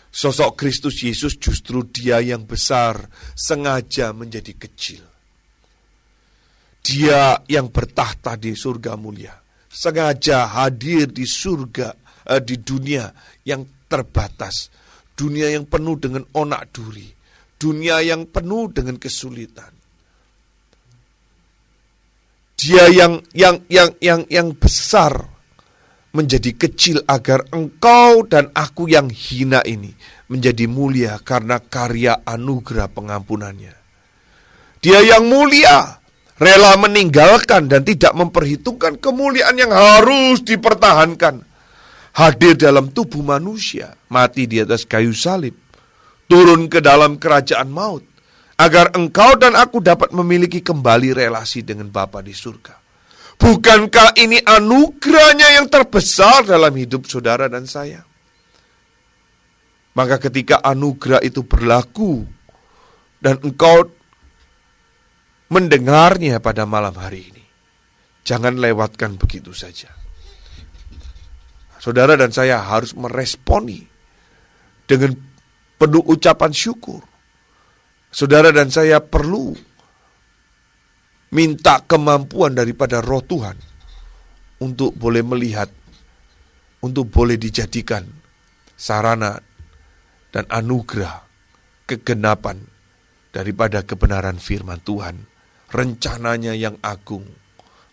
[0.08, 5.04] Sosok Kristus Yesus justru dia yang besar sengaja menjadi kecil.
[6.80, 9.36] Dia yang bertahta di surga mulia
[9.78, 11.94] sengaja hadir di surga,
[12.34, 13.14] uh, di dunia
[13.46, 14.74] yang terbatas,
[15.14, 17.06] dunia yang penuh dengan onak duri,
[17.62, 19.77] dunia yang penuh dengan kesulitan.
[22.58, 25.14] Dia yang yang yang yang yang besar
[26.10, 29.93] menjadi kecil agar engkau dan aku yang hina ini
[30.26, 33.78] menjadi mulia karena karya anugerah pengampunannya.
[34.82, 36.01] Dia yang mulia
[36.41, 41.45] rela meninggalkan dan tidak memperhitungkan kemuliaan yang harus dipertahankan.
[42.18, 45.53] Hadir dalam tubuh manusia, mati di atas kayu salib,
[46.26, 48.01] turun ke dalam kerajaan maut,
[48.58, 52.74] agar engkau dan aku dapat memiliki kembali relasi dengan Bapa di surga.
[53.38, 58.01] Bukankah ini anugerahnya yang terbesar dalam hidup saudara dan saya?
[59.93, 62.26] Maka ketika anugerah itu berlaku
[63.22, 63.93] dan engkau
[65.53, 67.45] mendengarnya pada malam hari ini,
[68.26, 69.93] jangan lewatkan begitu saja.
[71.78, 73.86] Saudara dan saya harus meresponi
[74.89, 75.14] dengan
[75.78, 77.05] penuh ucapan syukur.
[78.08, 79.51] Saudara dan saya perlu
[81.36, 83.58] minta kemampuan daripada roh Tuhan
[84.64, 85.70] untuk boleh melihat,
[86.82, 88.08] untuk boleh dijadikan
[88.74, 89.38] sarana
[90.32, 91.26] dan anugerah
[91.84, 92.64] kegenapan
[93.32, 95.16] daripada kebenaran firman Tuhan.
[95.68, 97.28] Rencananya yang agung,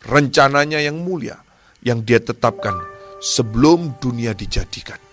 [0.06, 1.42] rencananya yang mulia,
[1.82, 2.78] yang dia tetapkan
[3.18, 5.03] sebelum dunia dijadikan.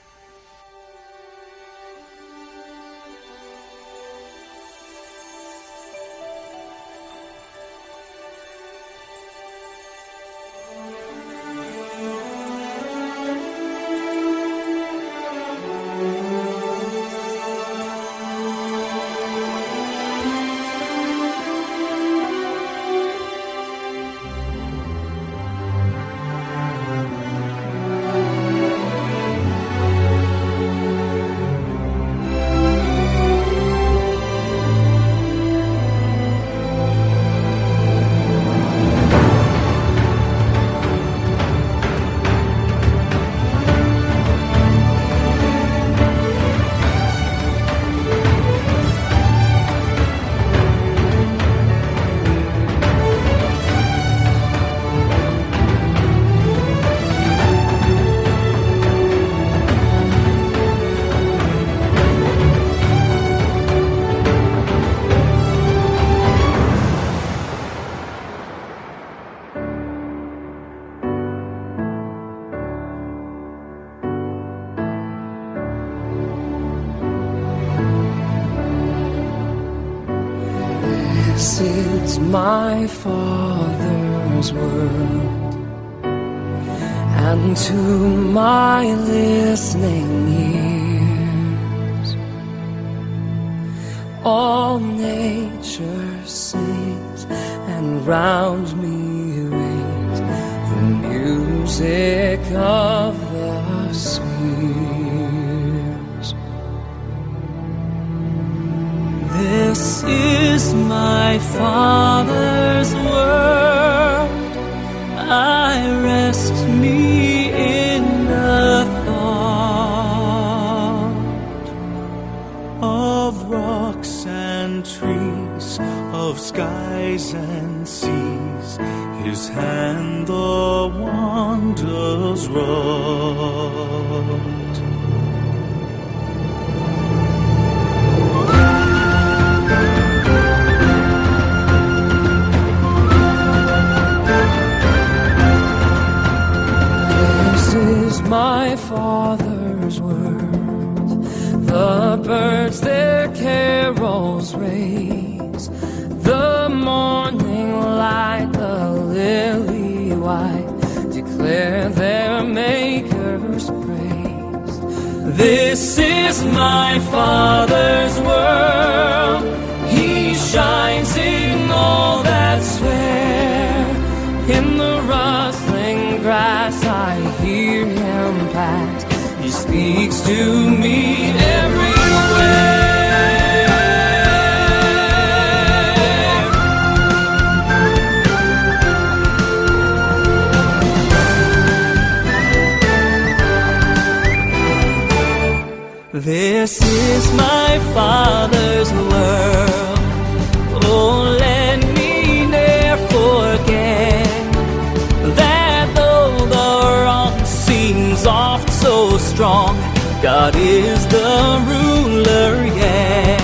[210.22, 213.42] God is the ruler yet.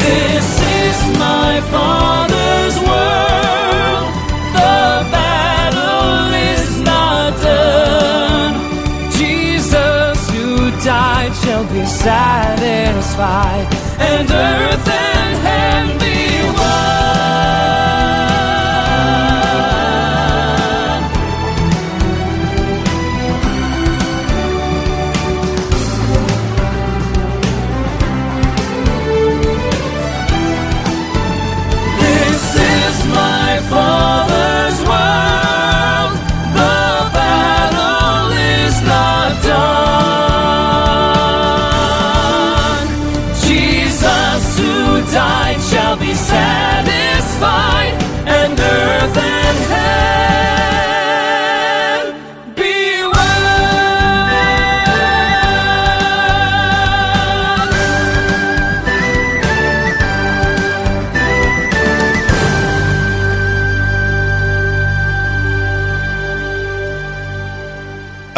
[0.00, 0.48] This
[0.80, 4.08] is my Father's world.
[4.54, 8.54] The battle is not done.
[9.12, 13.66] Jesus who died shall be satisfied,
[14.00, 14.67] and earth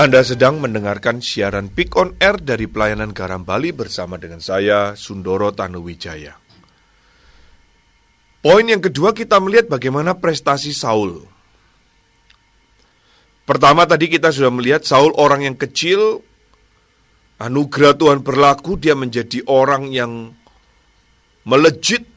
[0.00, 5.52] Anda sedang mendengarkan siaran Pick on Air dari pelayanan Garam Bali bersama dengan saya, Sundoro
[5.52, 6.40] Tanuwijaya.
[8.40, 11.20] Poin yang kedua kita melihat bagaimana prestasi Saul.
[13.44, 16.24] Pertama tadi kita sudah melihat Saul orang yang kecil,
[17.36, 20.32] anugerah Tuhan berlaku, dia menjadi orang yang
[21.44, 22.08] melejit,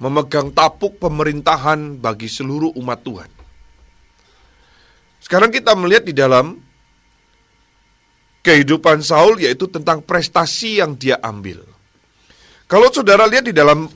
[0.00, 3.28] memegang tapuk pemerintahan bagi seluruh umat Tuhan.
[5.20, 6.65] Sekarang kita melihat di dalam
[8.46, 11.66] kehidupan Saul yaitu tentang prestasi yang dia ambil.
[12.70, 13.90] Kalau saudara lihat di dalam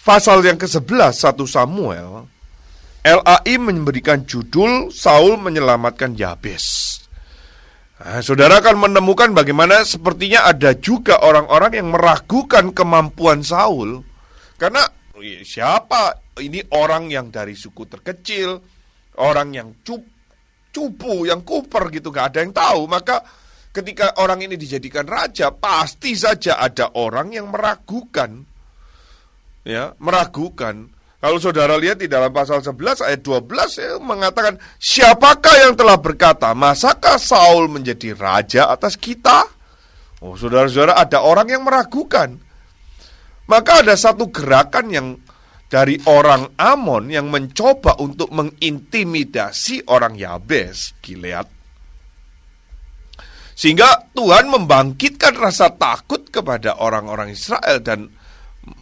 [0.00, 2.24] pasal yang ke-11 1 Samuel,
[3.04, 6.96] LAI memberikan judul Saul menyelamatkan Yabes.
[8.00, 14.00] Nah, saudara akan menemukan bagaimana sepertinya ada juga orang-orang yang meragukan kemampuan Saul
[14.56, 14.80] karena
[15.20, 18.56] "Ih, siapa ini orang yang dari suku terkecil,
[19.20, 20.00] orang yang cup,
[20.72, 22.88] cupu, yang kuper gitu, gak ada yang tahu.
[22.88, 23.20] Maka
[23.70, 28.46] ketika orang ini dijadikan raja, pasti saja ada orang yang meragukan.
[29.62, 30.90] Ya, meragukan.
[31.20, 36.56] Kalau saudara lihat di dalam pasal 11 ayat 12 ya, mengatakan, siapakah yang telah berkata,
[36.56, 39.44] masakah Saul menjadi raja atas kita?
[40.24, 42.40] Oh, saudara-saudara, ada orang yang meragukan.
[43.44, 45.06] Maka ada satu gerakan yang
[45.68, 51.59] dari orang Amon yang mencoba untuk mengintimidasi orang Yabes, Gilead.
[53.60, 58.08] Sehingga Tuhan membangkitkan rasa takut kepada orang-orang Israel dan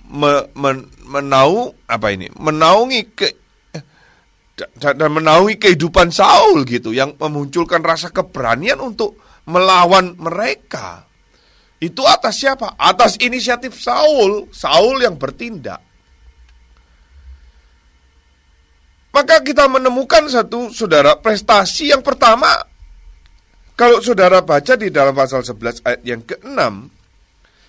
[0.06, 2.30] me, men- menau apa ini?
[2.38, 3.26] Menaungi ke
[4.78, 9.18] dan, dan menaungi kehidupan Saul gitu yang memunculkan rasa keberanian untuk
[9.50, 11.02] melawan mereka.
[11.82, 12.78] Itu atas siapa?
[12.78, 15.82] Atas inisiatif Saul, Saul yang bertindak.
[19.10, 22.77] Maka kita menemukan satu saudara prestasi yang pertama
[23.78, 26.98] kalau saudara baca di dalam pasal 11 ayat yang ke-6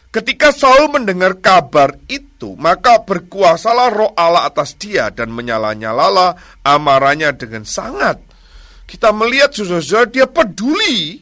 [0.09, 6.33] Ketika Saul mendengar kabar itu, maka berkuasalah roh Allah atas dia dan menyala-nyalalah
[6.65, 8.17] amarahnya dengan sangat.
[8.89, 11.21] Kita melihat saudara dia peduli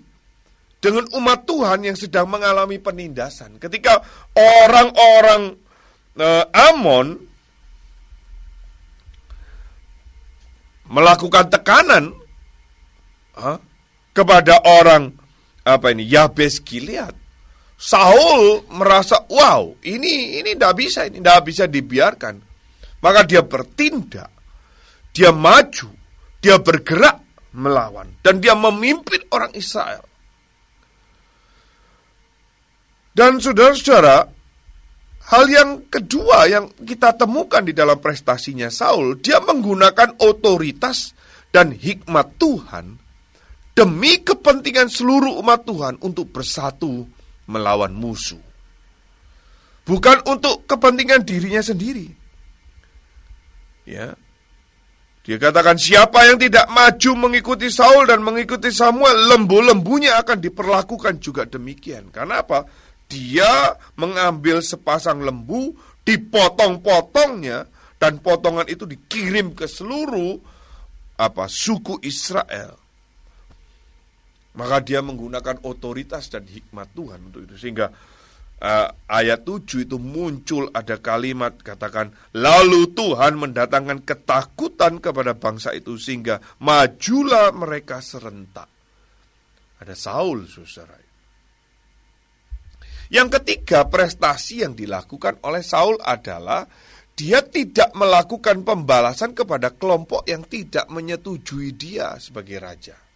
[0.79, 3.59] dengan umat Tuhan yang sedang mengalami penindasan.
[3.59, 3.99] Ketika
[4.39, 5.59] orang-orang
[6.15, 7.19] eh, Amon
[10.87, 12.15] melakukan tekanan
[13.35, 13.59] ah,
[14.17, 15.13] kepada orang
[15.61, 17.13] apa ini Yabes Gilead.
[17.77, 22.41] Saul merasa wow ini ini tidak bisa ini tidak bisa dibiarkan.
[22.97, 24.33] Maka dia bertindak,
[25.13, 25.93] dia maju,
[26.41, 27.21] dia bergerak
[27.53, 30.01] melawan dan dia memimpin orang Israel.
[33.13, 34.29] Dan saudara-saudara,
[35.29, 41.13] hal yang kedua yang kita temukan di dalam prestasinya Saul, dia menggunakan otoritas
[41.53, 43.06] dan hikmat Tuhan
[43.77, 47.05] demi kepentingan seluruh umat Tuhan untuk bersatu
[47.45, 48.41] melawan musuh.
[49.85, 52.09] Bukan untuk kepentingan dirinya sendiri.
[53.85, 54.17] Ya.
[55.21, 61.45] Dia katakan siapa yang tidak maju mengikuti Saul dan mengikuti Samuel, lembu-lembunya akan diperlakukan juga
[61.45, 62.09] demikian.
[62.09, 62.65] Karena apa?
[63.07, 67.67] Dia mengambil sepasang lembu, dipotong-potongnya
[67.99, 70.39] dan potongan itu dikirim ke seluruh
[71.19, 72.86] apa suku Israel
[74.57, 77.55] maka dia menggunakan otoritas dan hikmat Tuhan untuk itu.
[77.55, 77.93] Sehingga
[78.57, 85.95] uh, ayat 7 itu muncul ada kalimat katakan lalu Tuhan mendatangkan ketakutan kepada bangsa itu
[86.01, 88.67] sehingga majulah mereka serentak.
[89.77, 90.97] Ada Saul saudara.
[93.07, 96.65] Yang ketiga prestasi yang dilakukan oleh Saul adalah
[97.13, 103.06] dia tidak melakukan pembalasan kepada kelompok yang tidak menyetujui dia sebagai raja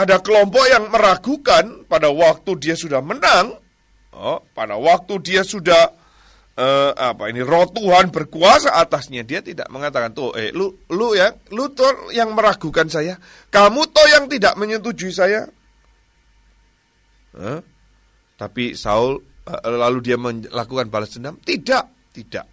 [0.00, 3.52] ada kelompok yang meragukan pada waktu dia sudah menang,
[4.16, 5.92] oh, pada waktu dia sudah
[6.56, 11.36] eh, apa ini roh Tuhan berkuasa atasnya, dia tidak mengatakan tuh, eh lu lu ya,
[11.52, 13.20] lu tuh yang meragukan saya,
[13.52, 15.44] kamu tuh yang tidak menyetujui saya.
[17.36, 17.60] Eh?
[18.40, 21.36] Tapi Saul eh, lalu dia melakukan balas dendam?
[21.36, 22.48] Tidak, tidak.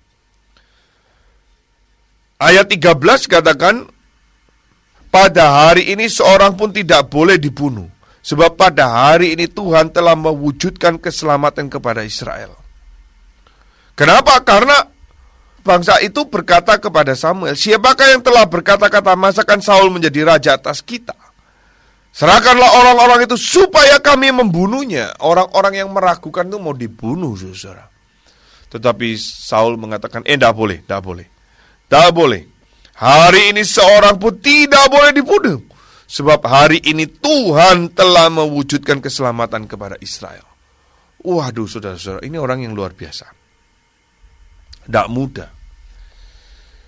[2.38, 3.97] Ayat 13 katakan
[5.18, 7.90] pada hari ini seorang pun tidak boleh dibunuh.
[8.22, 12.54] Sebab pada hari ini Tuhan telah mewujudkan keselamatan kepada Israel.
[13.98, 14.38] Kenapa?
[14.46, 14.78] Karena
[15.66, 21.18] bangsa itu berkata kepada Samuel, siapakah yang telah berkata-kata masakan Saul menjadi raja atas kita?
[22.14, 25.18] Serahkanlah orang-orang itu supaya kami membunuhnya.
[25.24, 27.90] Orang-orang yang meragukan itu mau dibunuh, saudara.
[28.70, 31.28] Tetapi Saul mengatakan, eh, tidak boleh, tidak boleh.
[31.88, 32.57] Tidak boleh.
[32.98, 35.62] Hari ini seorang pun tidak boleh dibunuh.
[36.08, 40.48] Sebab hari ini Tuhan telah mewujudkan keselamatan kepada Israel.
[41.22, 43.28] Waduh saudara-saudara, ini orang yang luar biasa.
[44.88, 45.52] Tidak mudah.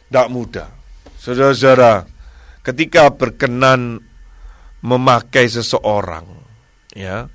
[0.07, 0.69] Tidak mudah.
[1.19, 2.07] Saudara-saudara,
[2.63, 3.99] ketika berkenan
[4.79, 6.25] memakai seseorang,
[6.95, 7.27] ya,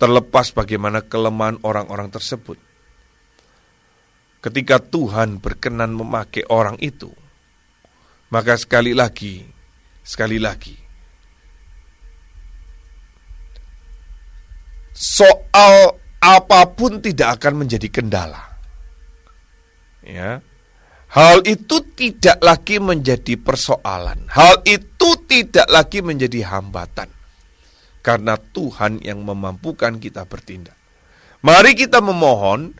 [0.00, 2.56] terlepas bagaimana kelemahan orang-orang tersebut.
[4.42, 7.12] Ketika Tuhan berkenan memakai orang itu,
[8.32, 9.44] maka sekali lagi,
[10.00, 10.72] sekali lagi,
[14.96, 18.40] soal apa pun tidak akan menjadi kendala.
[20.00, 20.40] Ya.
[21.12, 24.32] Hal itu tidak lagi menjadi persoalan.
[24.32, 27.12] Hal itu tidak lagi menjadi hambatan.
[28.00, 30.72] Karena Tuhan yang memampukan kita bertindak.
[31.44, 32.72] Mari kita memohon,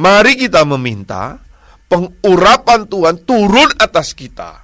[0.00, 1.44] mari kita meminta
[1.92, 4.61] pengurapan Tuhan turun atas kita.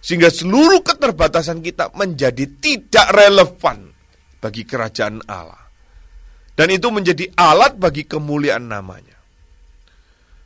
[0.00, 3.92] Sehingga seluruh keterbatasan kita menjadi tidak relevan
[4.40, 5.60] bagi kerajaan Allah.
[6.56, 9.16] Dan itu menjadi alat bagi kemuliaan namanya.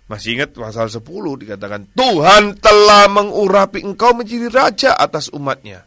[0.05, 1.01] Masih ingat pasal 10
[1.41, 5.87] dikatakan Tuhan telah mengurapi engkau menjadi raja atas umatnya.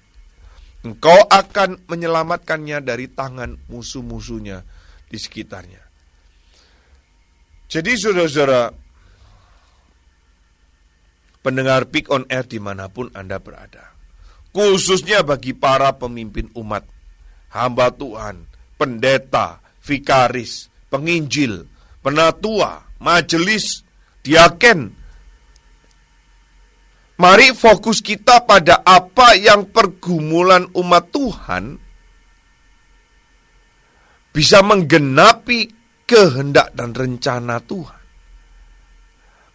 [0.82, 4.64] Engkau akan menyelamatkannya dari tangan musuh-musuhnya
[5.06, 5.84] di sekitarnya.
[7.68, 8.72] Jadi saudara-saudara,
[11.48, 13.96] pendengar Pick on Air di mana pun Anda berada.
[14.52, 16.84] Khususnya bagi para pemimpin umat,
[17.56, 18.44] hamba Tuhan,
[18.76, 21.64] pendeta, vikaris, penginjil,
[22.04, 23.80] penatua, majelis,
[24.28, 24.92] diaken.
[27.18, 31.64] Mari fokus kita pada apa yang pergumulan umat Tuhan
[34.36, 35.66] bisa menggenapi
[36.04, 37.97] kehendak dan rencana Tuhan.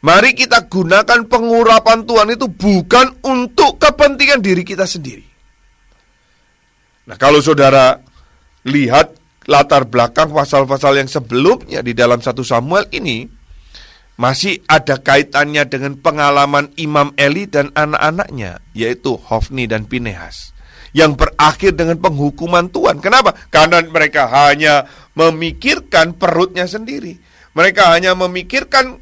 [0.03, 5.23] Mari kita gunakan pengurapan Tuhan itu bukan untuk kepentingan diri kita sendiri.
[7.07, 8.03] Nah, kalau saudara
[8.67, 9.15] lihat
[9.47, 13.31] latar belakang pasal-pasal yang sebelumnya di dalam satu Samuel ini,
[14.19, 20.51] masih ada kaitannya dengan pengalaman Imam Eli dan anak-anaknya, yaitu Hofni dan Pinehas,
[20.91, 22.99] yang berakhir dengan penghukuman Tuhan.
[22.99, 23.39] Kenapa?
[23.55, 27.19] Karena mereka hanya memikirkan perutnya sendiri.
[27.55, 28.99] Mereka hanya memikirkan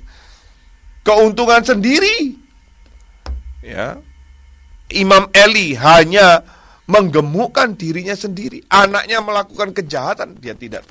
[1.04, 2.36] keuntungan sendiri.
[3.60, 4.00] Ya.
[4.90, 6.42] Imam Eli hanya
[6.90, 8.66] menggemukkan dirinya sendiri.
[8.66, 10.82] Anaknya melakukan kejahatan, dia tidak.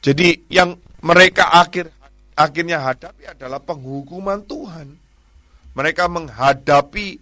[0.00, 1.92] Jadi yang mereka akhir
[2.32, 4.96] akhirnya hadapi adalah penghukuman Tuhan.
[5.76, 7.20] Mereka menghadapi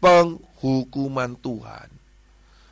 [0.00, 1.88] penghukuman Tuhan.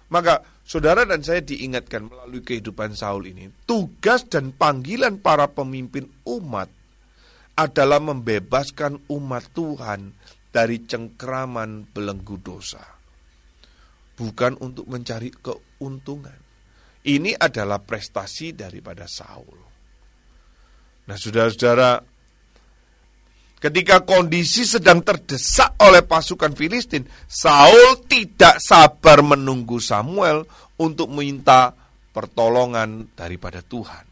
[0.09, 6.80] Maka saudara dan saya diingatkan melalui kehidupan Saul ini, tugas dan panggilan para pemimpin umat
[7.61, 10.17] adalah membebaskan umat Tuhan
[10.49, 12.81] dari cengkraman belenggu dosa.
[14.17, 16.41] Bukan untuk mencari keuntungan.
[17.01, 19.61] Ini adalah prestasi daripada Saul.
[21.09, 21.97] Nah, saudara-saudara,
[23.57, 30.45] ketika kondisi sedang terdesak oleh pasukan Filistin, Saul tidak sabar menunggu Samuel
[30.77, 31.73] untuk minta
[32.13, 34.10] pertolongan daripada Tuhan.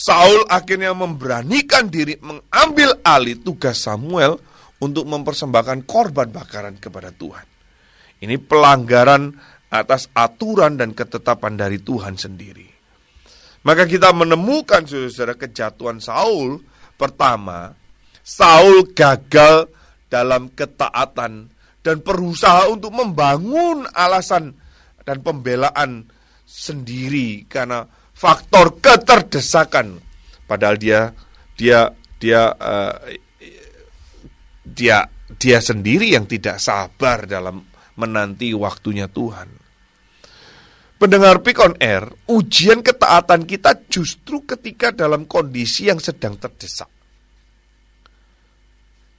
[0.00, 4.40] Saul akhirnya memberanikan diri mengambil alih tugas Samuel
[4.80, 7.44] untuk mempersembahkan korban bakaran kepada Tuhan.
[8.24, 9.36] Ini pelanggaran
[9.68, 12.64] atas aturan dan ketetapan dari Tuhan sendiri.
[13.60, 16.64] Maka kita menemukan saudara kejatuhan Saul
[16.96, 17.76] pertama,
[18.24, 19.68] Saul gagal
[20.08, 21.52] dalam ketaatan
[21.84, 24.56] dan berusaha untuk membangun alasan
[25.04, 26.08] dan pembelaan
[26.48, 29.96] sendiri karena faktor keterdesakan
[30.44, 31.16] padahal dia
[31.56, 31.88] dia
[32.20, 32.92] dia uh,
[34.60, 35.08] dia
[35.40, 37.64] dia sendiri yang tidak sabar dalam
[37.96, 39.48] menanti waktunya Tuhan.
[41.00, 46.92] Pendengar Pick on Air, ujian ketaatan kita justru ketika dalam kondisi yang sedang terdesak.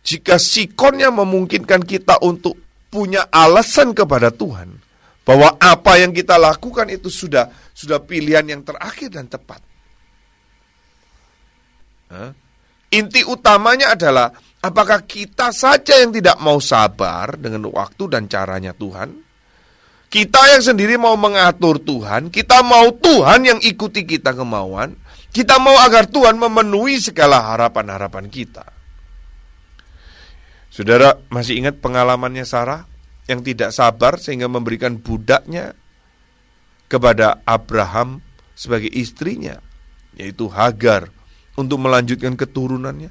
[0.05, 2.53] Jika sikonnya memungkinkan kita untuk
[2.93, 4.90] punya alasan kepada Tuhan,
[5.31, 9.63] bahwa apa yang kita lakukan itu sudah sudah pilihan yang terakhir dan tepat.
[12.91, 19.15] Inti utamanya adalah apakah kita saja yang tidak mau sabar dengan waktu dan caranya Tuhan,
[20.11, 24.99] kita yang sendiri mau mengatur Tuhan, kita mau Tuhan yang ikuti kita kemauan,
[25.31, 28.67] Kita mau agar Tuhan memenuhi segala harapan-harapan kita.
[30.67, 32.90] Saudara masih ingat pengalamannya Sarah
[33.31, 35.71] yang tidak sabar sehingga memberikan budaknya
[36.91, 38.19] kepada Abraham
[38.51, 39.55] sebagai istrinya,
[40.19, 41.07] yaitu Hagar,
[41.55, 43.07] untuk melanjutkan keturunannya.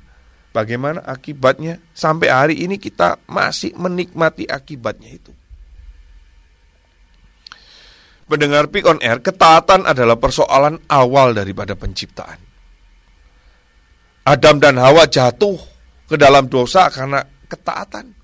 [0.53, 1.81] Bagaimana akibatnya?
[1.97, 5.33] Sampai hari ini kita masih menikmati akibatnya itu.
[8.29, 12.39] Pendengar Pick on Air, ketaatan adalah persoalan awal daripada penciptaan.
[14.23, 15.59] Adam dan Hawa jatuh
[16.07, 18.20] ke dalam dosa karena ketaatan.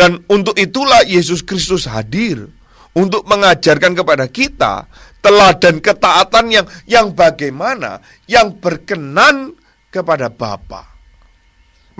[0.00, 2.48] Dan untuk itulah Yesus Kristus hadir
[2.96, 4.88] untuk mengajarkan kepada kita
[5.20, 9.52] teladan ketaatan yang yang bagaimana yang berkenan
[9.92, 10.88] kepada Bapa.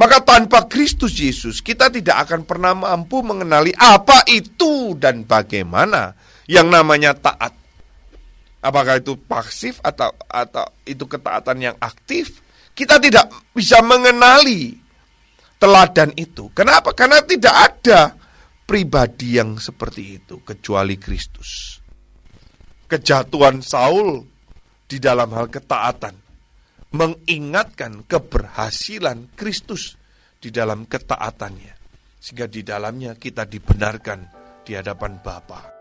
[0.01, 6.17] Maka tanpa Kristus Yesus kita tidak akan pernah mampu mengenali apa itu dan bagaimana
[6.49, 7.53] yang namanya taat.
[8.65, 12.41] Apakah itu pasif atau atau itu ketaatan yang aktif?
[12.73, 14.89] Kita tidak bisa mengenali
[15.61, 16.49] teladan itu.
[16.57, 16.97] Kenapa?
[16.97, 18.17] Karena tidak ada
[18.65, 21.79] pribadi yang seperti itu kecuali Kristus.
[22.89, 24.25] Kejatuhan Saul
[24.89, 26.17] di dalam hal ketaatan
[26.91, 29.95] mengingatkan keberhasilan Kristus
[30.41, 31.79] di dalam ketaatannya.
[32.19, 34.21] Sehingga di dalamnya kita dibenarkan
[34.67, 35.80] di hadapan Bapa.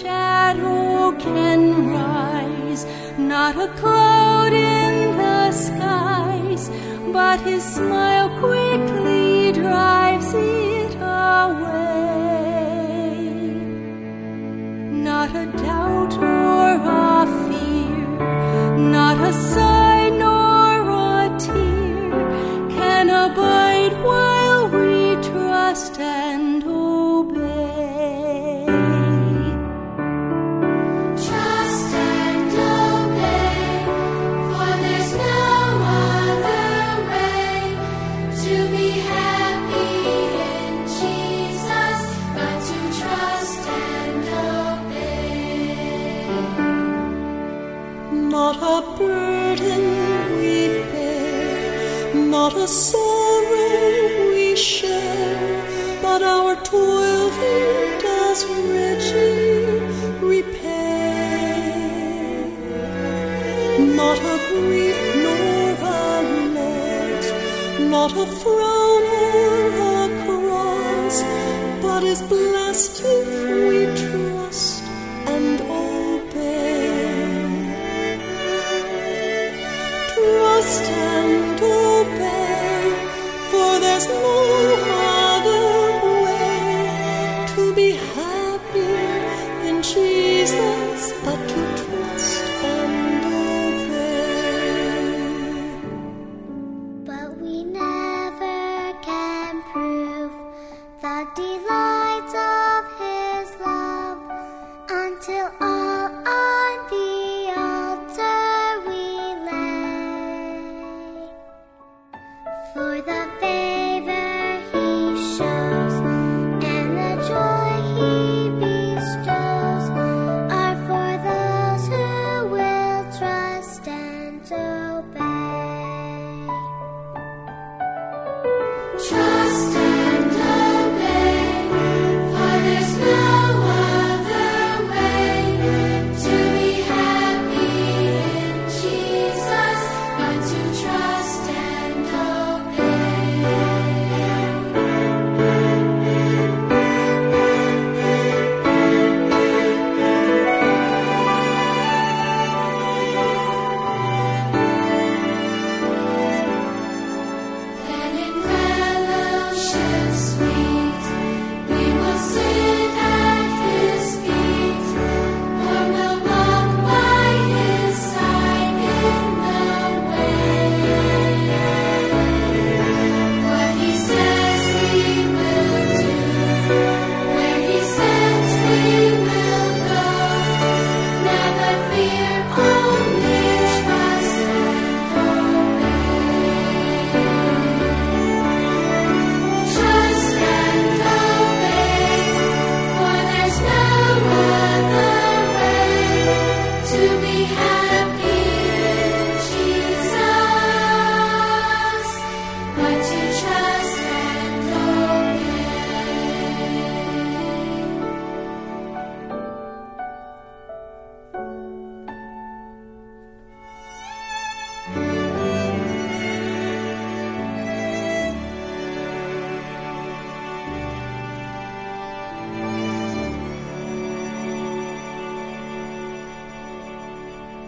[0.00, 2.84] shadow can rise,
[3.16, 6.70] not a cloud in the skies,
[7.12, 11.86] but his smile quickly drives it away.
[15.08, 16.68] Not a doubt or
[17.12, 18.06] a fear,
[18.76, 22.10] not a sigh nor a tear
[22.76, 27.05] can abide while we trust and hope.
[68.14, 68.75] not afraid.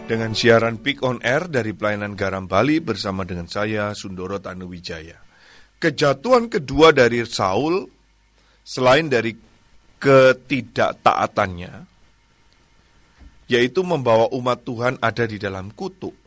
[0.09, 5.21] Dengan siaran Peak on Air dari pelayanan Garam Bali bersama dengan saya Sundoro Tanuwijaya.
[5.77, 7.85] Kejatuhan kedua dari Saul
[8.65, 9.37] selain dari
[10.01, 11.85] ketidaktaatannya
[13.53, 16.17] yaitu membawa umat Tuhan ada di dalam kutuk.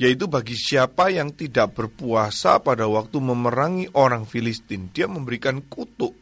[0.00, 6.19] Yaitu bagi siapa yang tidak berpuasa pada waktu memerangi orang Filistin, dia memberikan kutuk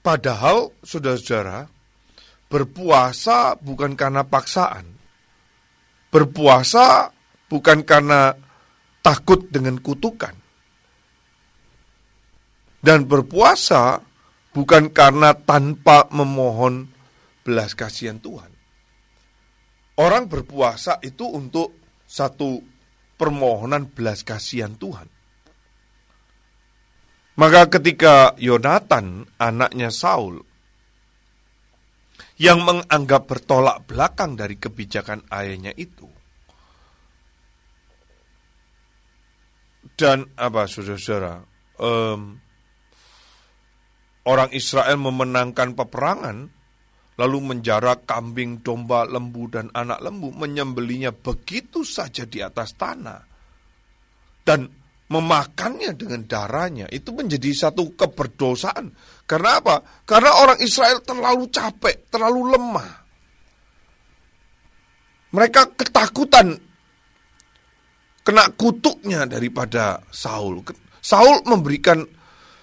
[0.00, 1.68] Padahal, saudara-saudara,
[2.48, 4.88] berpuasa bukan karena paksaan.
[6.08, 7.12] Berpuasa
[7.46, 8.32] bukan karena
[9.04, 10.32] takut dengan kutukan.
[12.80, 14.00] Dan berpuasa
[14.56, 16.88] bukan karena tanpa memohon
[17.44, 18.48] belas kasihan Tuhan.
[20.00, 21.76] Orang berpuasa itu untuk
[22.08, 22.64] satu
[23.20, 25.19] permohonan belas kasihan Tuhan.
[27.40, 30.44] Maka ketika Yonatan, anaknya Saul,
[32.36, 36.04] yang menganggap bertolak belakang dari kebijakan ayahnya itu,
[39.96, 41.40] dan apa saudara-saudara,
[41.80, 42.36] um,
[44.28, 46.44] orang Israel memenangkan peperangan,
[47.16, 53.20] lalu menjarak kambing, domba, lembu, dan anak lembu, menyembelinya begitu saja di atas tanah.
[54.44, 54.79] Dan
[55.10, 58.94] memakannya dengan darahnya itu menjadi satu keberdosaan.
[59.26, 59.82] Karena apa?
[60.06, 62.90] Karena orang Israel terlalu capek, terlalu lemah.
[65.30, 66.54] Mereka ketakutan
[68.22, 70.62] kena kutuknya daripada Saul.
[71.02, 72.02] Saul memberikan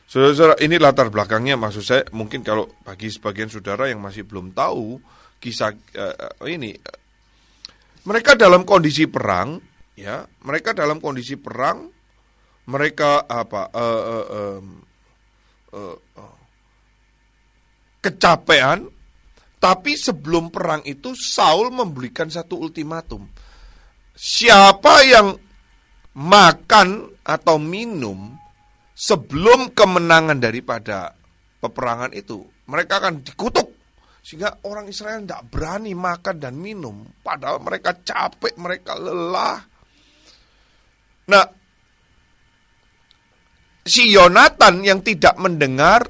[0.08, 5.04] Saudara-saudara, ini latar belakangnya maksud saya mungkin kalau bagi sebagian saudara yang masih belum tahu
[5.44, 6.72] kisah uh, ini
[8.08, 9.60] mereka dalam kondisi perang
[10.00, 11.92] ya, mereka dalam kondisi perang
[12.68, 14.60] mereka apa uh, uh, uh,
[15.72, 16.38] uh, uh,
[18.04, 18.92] kecapean
[19.58, 23.26] tapi sebelum perang itu Saul memberikan satu ultimatum.
[24.14, 25.34] Siapa yang
[26.18, 28.38] makan atau minum
[28.94, 31.14] sebelum kemenangan daripada
[31.62, 33.70] peperangan itu mereka akan dikutuk.
[34.22, 39.64] Sehingga orang Israel tidak berani makan dan minum padahal mereka capek mereka lelah.
[41.32, 41.57] Nah
[43.88, 46.06] si Yonatan yang tidak mendengar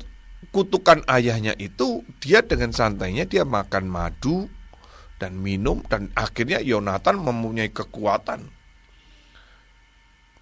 [0.50, 4.50] kutukan ayahnya itu, dia dengan santainya dia makan madu
[5.22, 8.50] dan minum dan akhirnya Yonatan mempunyai kekuatan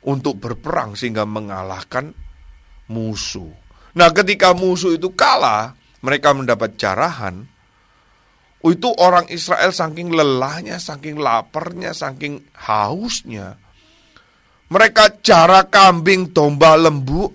[0.06, 2.16] untuk berperang sehingga mengalahkan
[2.88, 3.52] musuh.
[3.96, 5.74] Nah, ketika musuh itu kalah,
[6.04, 7.48] mereka mendapat jarahan.
[8.66, 13.62] Itu orang Israel saking lelahnya, saking laparnya, saking hausnya,
[14.72, 17.30] mereka cara kambing, domba, lembu,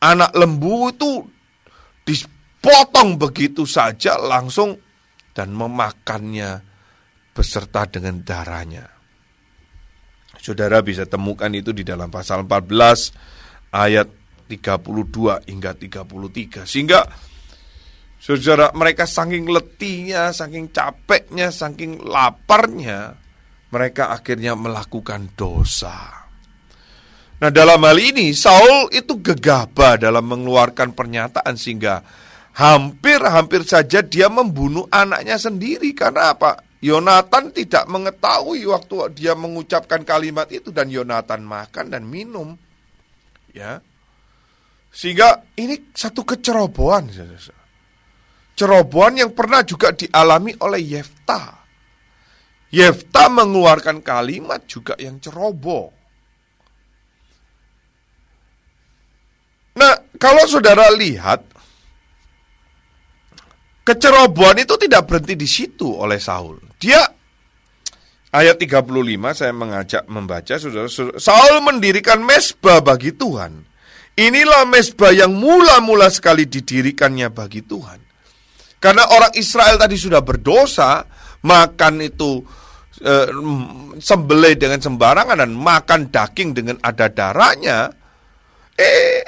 [0.00, 1.12] anak lembu itu
[2.08, 4.72] dipotong begitu saja langsung
[5.36, 6.64] dan memakannya
[7.36, 8.88] beserta dengan darahnya.
[10.38, 14.08] Saudara bisa temukan itu di dalam pasal 14 ayat
[14.48, 16.64] 32 hingga 33.
[16.64, 17.04] Sehingga
[18.18, 23.14] saudara mereka saking letihnya, saking capeknya, saking laparnya,
[23.68, 26.17] mereka akhirnya melakukan dosa.
[27.38, 32.02] Nah dalam hal ini Saul itu gegabah dalam mengeluarkan pernyataan sehingga
[32.58, 36.66] hampir-hampir saja dia membunuh anaknya sendiri karena apa?
[36.78, 42.54] Yonatan tidak mengetahui waktu dia mengucapkan kalimat itu dan Yonatan makan dan minum.
[43.50, 43.82] Ya.
[44.94, 47.10] Sehingga ini satu kecerobohan.
[48.54, 51.66] Cerobohan yang pernah juga dialami oleh Yefta.
[52.70, 55.97] Yefta mengeluarkan kalimat juga yang ceroboh.
[59.78, 61.46] Nah, kalau saudara lihat,
[63.86, 66.58] kecerobohan itu tidak berhenti di situ oleh Saul.
[66.82, 66.98] Dia
[68.34, 68.84] ayat 35
[69.38, 73.64] saya mengajak membaca saudara, Saul mendirikan mesbah bagi Tuhan.
[74.18, 78.02] Inilah mesbah yang mula-mula sekali didirikannya bagi Tuhan.
[78.82, 81.06] Karena orang Israel tadi sudah berdosa,
[81.46, 82.42] makan itu
[82.98, 83.14] e,
[84.02, 87.94] sembelih dengan sembarangan dan makan daging dengan ada darahnya.
[88.74, 89.22] Eh,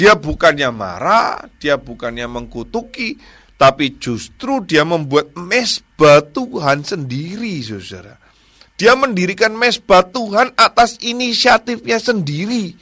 [0.00, 3.20] dia bukannya marah, dia bukannya mengkutuki,
[3.60, 8.16] tapi justru dia membuat mesbah Tuhan sendiri, saudara.
[8.80, 12.72] Dia mendirikan mesbah Tuhan atas inisiatifnya sendiri.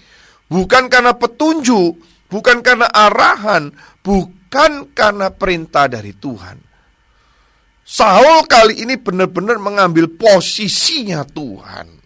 [0.46, 1.98] Bukan karena petunjuk,
[2.30, 6.62] bukan karena arahan, bukan karena perintah dari Tuhan.
[7.82, 11.97] Saul kali ini benar-benar mengambil posisinya Tuhan.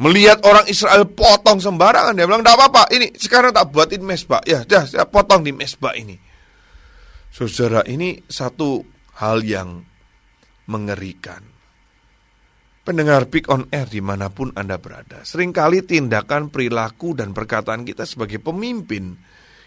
[0.00, 4.40] Melihat orang Israel potong sembarangan, dia bilang, tidak apa-apa, ini sekarang tak buatin mesbah.
[4.48, 6.16] Ya, dah, saya potong di mesbah ini.
[7.28, 8.80] Saudara, ini satu
[9.20, 9.84] hal yang
[10.68, 11.44] mengerikan.
[12.82, 17.86] Pendengar Big On Air di mana pun Anda berada, sering kali tindakan, perilaku, dan perkataan
[17.86, 19.14] kita sebagai pemimpin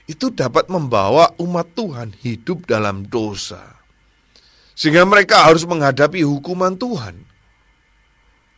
[0.06, 3.80] itu dapat membawa umat Tuhan hidup dalam dosa.
[4.76, 7.16] Sehingga mereka harus menghadapi hukuman Tuhan.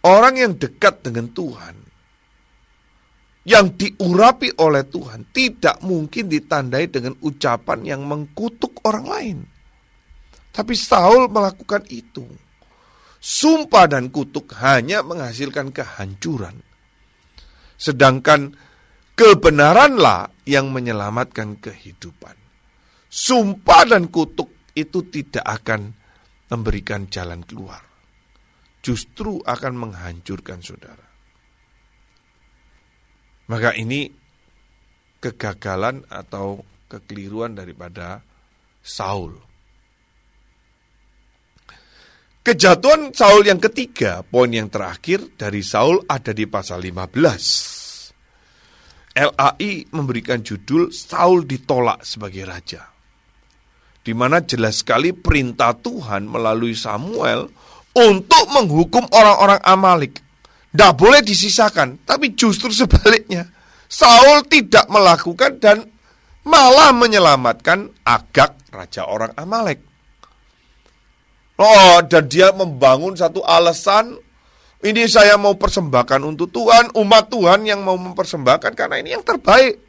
[0.07, 1.75] Orang yang dekat dengan Tuhan,
[3.43, 9.37] yang diurapi oleh Tuhan, tidak mungkin ditandai dengan ucapan yang mengkutuk orang lain.
[10.55, 12.23] Tapi Saul melakukan itu
[13.17, 16.61] Sumpah dan kutuk hanya menghasilkan kehancuran.
[17.77, 18.53] Sedangkan
[19.17, 22.37] kebenaranlah yang menyelamatkan kehidupan.
[23.09, 25.93] Sumpah dan kutuk itu tidak akan
[26.53, 27.86] memberikan jalan keluar.
[28.87, 31.03] Justru akan menghancurkan saudara.
[33.51, 34.07] Maka ini
[35.19, 38.23] kegagalan atau kekeliruan daripada
[38.79, 39.35] Saul.
[42.47, 48.07] Kejatuhan Saul yang ketiga, poin yang terakhir dari Saul ada di pasal 15.
[49.19, 52.87] LAI memberikan judul Saul ditolak sebagai raja.
[53.99, 57.51] Di mana jelas sekali perintah Tuhan melalui Samuel
[57.97, 60.21] untuk menghukum orang-orang Amalik.
[60.69, 63.49] Tidak boleh disisakan, tapi justru sebaliknya.
[63.89, 65.87] Saul tidak melakukan dan
[66.45, 69.81] malah menyelamatkan Agak, raja orang Amalek.
[71.57, 74.13] Oh, dan dia membangun satu alasan
[74.85, 79.81] ini saya mau persembahkan untuk Tuhan, umat Tuhan yang mau mempersembahkan karena ini yang terbaik.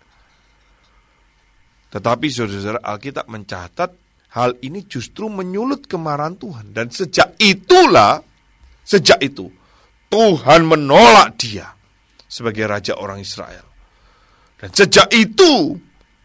[1.92, 3.90] Tetapi saudara-saudara Alkitab mencatat
[4.32, 8.20] hal ini justru menyulut kemarahan Tuhan dan sejak itulah
[8.84, 9.48] sejak itu
[10.08, 11.72] Tuhan menolak dia
[12.28, 13.64] sebagai raja orang Israel.
[14.58, 15.76] Dan sejak itu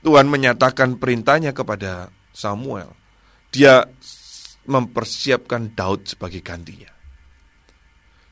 [0.03, 2.91] Tuhan menyatakan perintahnya kepada Samuel.
[3.53, 3.87] Dia
[4.67, 6.91] mempersiapkan Daud sebagai gantinya.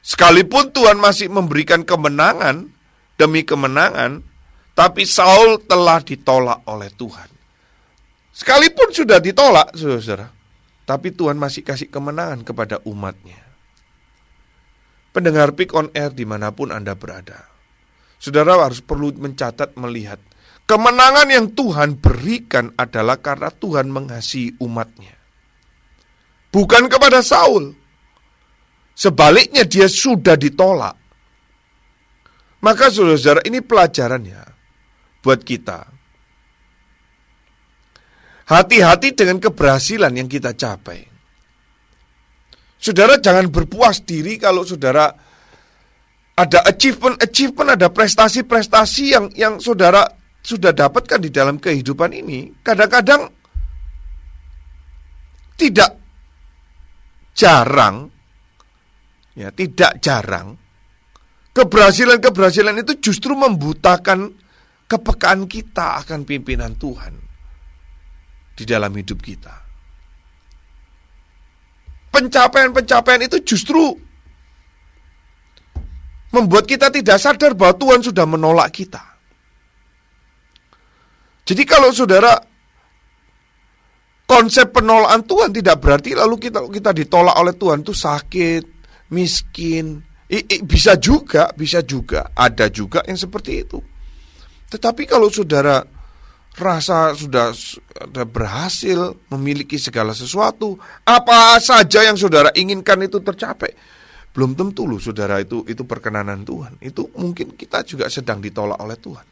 [0.02, 2.68] Sekalipun Tuhan masih memberikan kemenangan
[3.16, 4.26] demi kemenangan,
[4.74, 7.31] tapi Saul telah ditolak oleh Tuhan.
[8.32, 10.32] Sekalipun sudah ditolak, saudara,
[10.88, 13.40] tapi Tuhan masih kasih kemenangan kepada umatnya.
[15.12, 17.44] Pendengar Pick on Air di mana pun Anda berada,
[18.16, 20.24] saudara harus perlu mencatat melihat
[20.64, 25.22] kemenangan yang Tuhan berikan adalah karena Tuhan mengasihi umatnya
[26.52, 27.74] bukan kepada Saul.
[28.92, 31.00] Sebaliknya dia sudah ditolak.
[32.62, 34.44] Maka saudara-saudara ini pelajarannya
[35.26, 35.90] buat kita.
[38.48, 41.12] Hati-hati dengan keberhasilan yang kita capai.
[42.82, 45.06] Saudara jangan berpuas diri kalau saudara
[46.34, 50.02] ada achievement-achievement, ada prestasi-prestasi yang yang saudara
[50.42, 52.50] sudah dapatkan di dalam kehidupan ini.
[52.66, 53.30] Kadang-kadang
[55.54, 55.94] tidak
[57.38, 58.10] jarang,
[59.38, 60.58] ya tidak jarang,
[61.54, 64.34] keberhasilan-keberhasilan itu justru membutakan
[64.90, 67.31] kepekaan kita akan pimpinan Tuhan
[68.62, 69.56] di dalam hidup kita.
[72.12, 73.98] Pencapaian-pencapaian itu justru
[76.32, 79.04] membuat kita tidak sadar bahwa Tuhan sudah menolak kita.
[81.42, 82.38] Jadi kalau saudara
[84.30, 88.64] konsep penolakan Tuhan tidak berarti lalu kita kita ditolak oleh Tuhan itu sakit,
[89.12, 90.00] miskin.
[90.32, 93.84] I, I, bisa juga, bisa juga, ada juga yang seperti itu.
[94.72, 95.84] Tetapi kalau saudara
[96.58, 100.76] rasa sudah, sudah berhasil memiliki segala sesuatu,
[101.08, 103.72] apa saja yang saudara inginkan itu tercapai,
[104.36, 106.80] belum tentu loh saudara itu itu perkenanan Tuhan.
[106.84, 109.26] Itu mungkin kita juga sedang ditolak oleh Tuhan.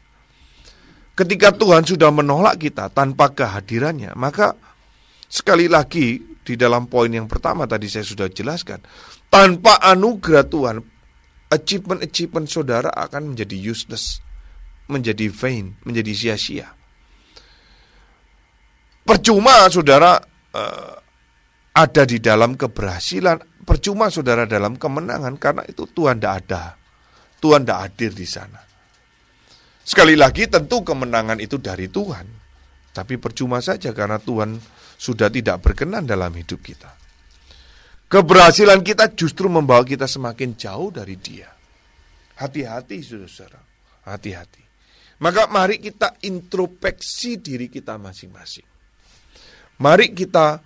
[1.12, 4.56] Ketika Tuhan sudah menolak kita tanpa kehadirannya, maka
[5.30, 8.82] Sekali lagi di dalam poin yang pertama tadi saya sudah jelaskan,
[9.30, 10.76] tanpa anugerah Tuhan,
[11.54, 14.18] achievement-achievement saudara akan menjadi useless,
[14.90, 16.74] menjadi vain, menjadi sia-sia.
[19.10, 20.22] Percuma saudara
[20.54, 20.94] uh,
[21.74, 26.78] ada di dalam keberhasilan, percuma saudara dalam kemenangan karena itu Tuhan tidak ada.
[27.42, 28.62] Tuhan tidak hadir di sana.
[29.82, 32.22] Sekali lagi tentu kemenangan itu dari Tuhan.
[32.94, 34.54] Tapi percuma saja karena Tuhan
[34.94, 36.94] sudah tidak berkenan dalam hidup kita.
[38.06, 41.50] Keberhasilan kita justru membawa kita semakin jauh dari dia.
[42.38, 43.58] Hati-hati saudara,
[44.06, 44.62] hati-hati.
[45.18, 48.69] Maka mari kita introspeksi diri kita masing-masing.
[49.80, 50.60] Mari kita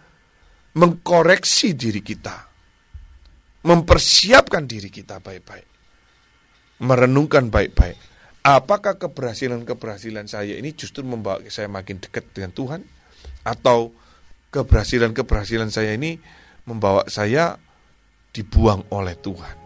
[0.74, 2.51] mengkoreksi diri kita.
[3.65, 5.66] Mempersiapkan diri kita baik-baik.
[6.85, 7.97] Merenungkan baik-baik.
[8.45, 12.81] Apakah keberhasilan-keberhasilan saya ini justru membawa saya makin dekat dengan Tuhan?
[13.41, 13.97] Atau
[14.53, 16.20] keberhasilan-keberhasilan saya ini
[16.69, 17.57] membawa saya
[18.36, 19.64] dibuang oleh Tuhan.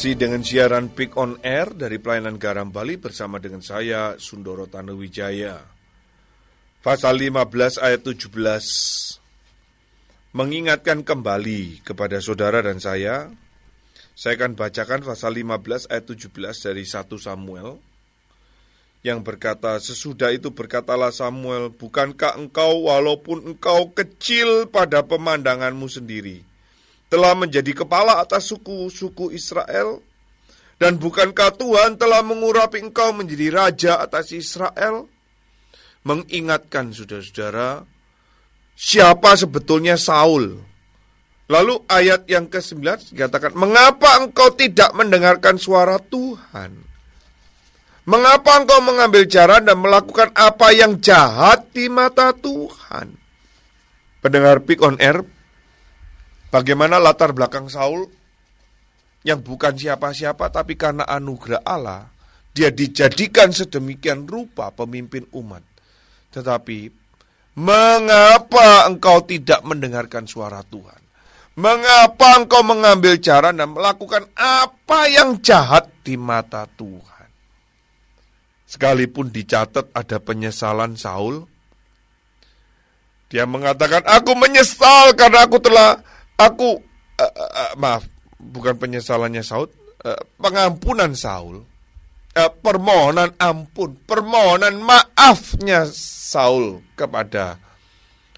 [0.00, 5.60] Masih dengan siaran Pick on Air dari pelayanan Garam Bali bersama dengan saya Sundoro Tanuwijaya.
[6.80, 8.32] Pasal 15 ayat 17
[10.32, 13.28] mengingatkan kembali kepada saudara dan saya.
[14.16, 16.32] Saya akan bacakan pasal 15 ayat 17
[16.64, 17.76] dari 1 Samuel
[19.04, 26.40] yang berkata, sesudah itu berkatalah Samuel, bukankah engkau walaupun engkau kecil pada pemandanganmu sendiri,
[27.10, 30.00] telah menjadi kepala atas suku-suku Israel?
[30.80, 35.04] Dan bukankah Tuhan telah mengurapi engkau menjadi raja atas Israel?
[36.08, 37.84] Mengingatkan saudara-saudara,
[38.72, 40.56] siapa sebetulnya Saul?
[41.50, 46.88] Lalu ayat yang ke-9 dikatakan, mengapa engkau tidak mendengarkan suara Tuhan?
[48.08, 53.12] Mengapa engkau mengambil cara dan melakukan apa yang jahat di mata Tuhan?
[54.24, 55.20] Pendengar Pick on Air,
[56.50, 58.04] bagaimana latar belakang Saul
[59.24, 62.08] yang bukan siapa-siapa tapi karena anugerah Allah,
[62.50, 65.62] dia dijadikan sedemikian rupa pemimpin umat.
[66.34, 66.88] Tetapi,
[67.58, 70.98] mengapa engkau tidak mendengarkan suara Tuhan?
[71.60, 77.28] Mengapa engkau mengambil cara dan melakukan apa yang jahat di mata Tuhan?
[78.70, 81.42] Sekalipun dicatat ada penyesalan Saul,
[83.26, 85.98] dia mengatakan, "Aku menyesal karena aku telah
[86.40, 86.80] aku
[87.20, 88.08] uh, uh, maaf,
[88.40, 89.68] bukan penyesalannya Saul,
[90.00, 91.60] uh, pengampunan Saul,
[92.34, 97.60] uh, permohonan ampun, permohonan maafnya Saul kepada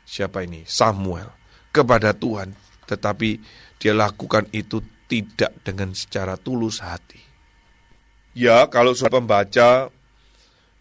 [0.02, 0.66] siapa ini?
[0.66, 1.30] Samuel
[1.70, 2.52] kepada Tuhan,
[2.90, 3.38] tetapi
[3.78, 7.20] dia lakukan itu tidak dengan secara tulus hati.
[8.32, 9.92] Ya, kalau sudah pembaca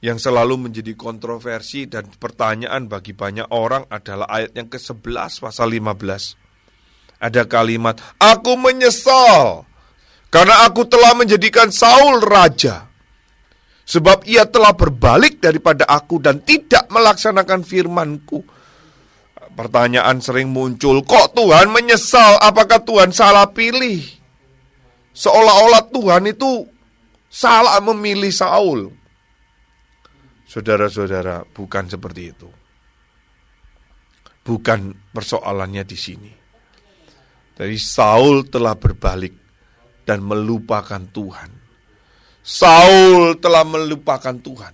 [0.02, 6.41] yang selalu menjadi kontroversi dan pertanyaan bagi banyak orang adalah ayat yang ke-11 pasal 15.
[7.22, 9.70] Ada kalimat, Aku menyesal
[10.32, 12.88] karena aku telah menjadikan Saul raja.
[13.84, 18.40] Sebab ia telah berbalik daripada aku dan tidak melaksanakan firmanku.
[19.52, 22.40] Pertanyaan sering muncul, kok Tuhan menyesal?
[22.40, 24.00] Apakah Tuhan salah pilih?
[25.12, 26.64] Seolah-olah Tuhan itu
[27.28, 28.96] salah memilih Saul.
[30.48, 32.48] Saudara-saudara, bukan seperti itu.
[34.48, 36.41] Bukan persoalannya di sini.
[37.62, 39.38] Jadi Saul telah berbalik
[40.02, 41.54] dan melupakan Tuhan.
[42.42, 44.74] Saul telah melupakan Tuhan.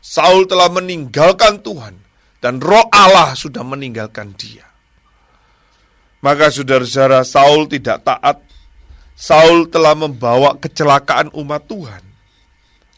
[0.00, 2.00] Saul telah meninggalkan Tuhan
[2.40, 4.64] dan roh Allah sudah meninggalkan dia.
[6.24, 8.40] Maka saudara-saudara Saul tidak taat.
[9.12, 12.02] Saul telah membawa kecelakaan umat Tuhan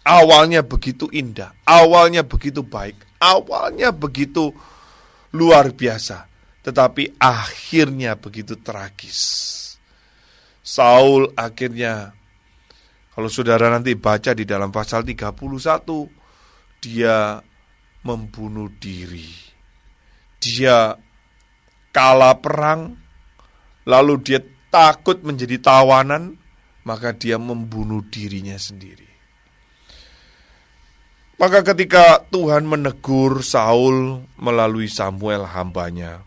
[0.04, 4.52] awalnya begitu indah, awalnya begitu baik, awalnya begitu
[5.32, 6.28] luar biasa,
[6.64, 9.20] tetapi akhirnya begitu tragis.
[10.64, 12.16] Saul akhirnya
[13.12, 15.36] kalau saudara nanti baca di dalam pasal 31
[16.80, 17.36] dia
[18.02, 19.28] membunuh diri.
[20.40, 20.96] Dia
[21.92, 22.96] kalah perang
[23.84, 24.40] lalu dia
[24.72, 26.40] takut menjadi tawanan
[26.88, 29.08] maka dia membunuh dirinya sendiri.
[31.34, 36.22] Maka ketika Tuhan menegur Saul melalui Samuel hambanya,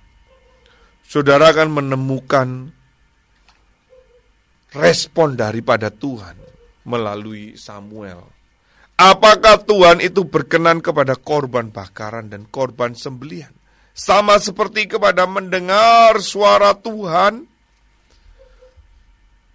[1.07, 2.47] saudara akan menemukan
[4.75, 6.35] respon daripada Tuhan
[6.83, 8.19] melalui Samuel.
[8.99, 13.53] Apakah Tuhan itu berkenan kepada korban bakaran dan korban sembelihan?
[13.95, 17.47] Sama seperti kepada mendengar suara Tuhan?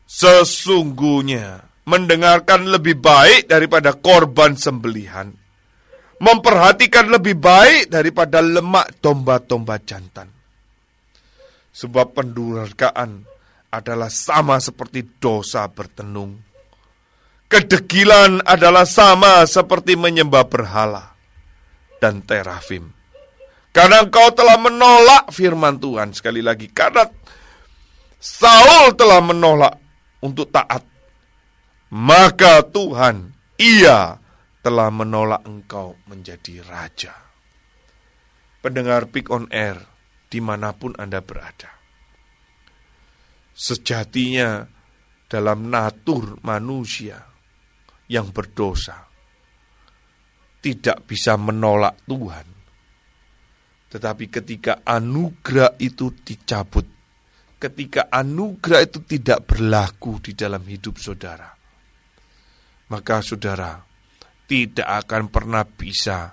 [0.08, 5.42] Sesungguhnya mendengarkan lebih baik daripada korban sembelihan
[6.22, 10.41] memperhatikan lebih baik daripada lemak domba-domba jantan.
[11.72, 13.24] Sebab pendurhakaan
[13.72, 16.44] adalah sama seperti dosa bertenung.
[17.48, 21.16] Kedegilan adalah sama seperti menyembah berhala
[22.00, 22.92] dan terafim.
[23.72, 26.68] Karena engkau telah menolak firman Tuhan sekali lagi.
[26.68, 27.08] Karena
[28.20, 29.74] Saul telah menolak
[30.20, 30.84] untuk taat.
[31.92, 34.16] Maka Tuhan, ia
[34.64, 37.12] telah menolak engkau menjadi raja.
[38.64, 39.91] Pendengar Pick on Air,
[40.32, 41.68] di mana pun Anda berada.
[43.52, 44.64] Sejatinya
[45.28, 47.20] dalam natur manusia
[48.08, 48.96] yang berdosa,
[50.64, 52.48] tidak bisa menolak Tuhan.
[53.92, 56.88] Tetapi ketika anugerah itu dicabut,
[57.60, 61.52] ketika anugerah itu tidak berlaku di dalam hidup saudara,
[62.88, 63.84] maka saudara
[64.48, 66.32] tidak akan pernah bisa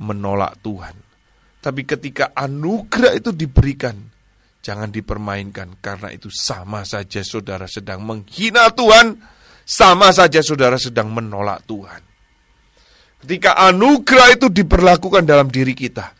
[0.00, 1.03] menolak Tuhan.
[1.64, 3.96] Tapi ketika anugerah itu diberikan,
[4.64, 9.12] Jangan dipermainkan karena itu sama saja saudara sedang menghina Tuhan,
[9.60, 12.00] sama saja saudara sedang menolak Tuhan.
[13.20, 16.16] Ketika anugerah itu diperlakukan dalam diri kita,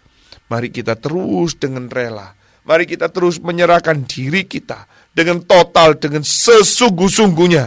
[0.52, 2.36] mari kita terus dengan rela,
[2.68, 4.84] mari kita terus menyerahkan diri kita
[5.16, 7.64] dengan total, dengan sesungguh-sungguhnya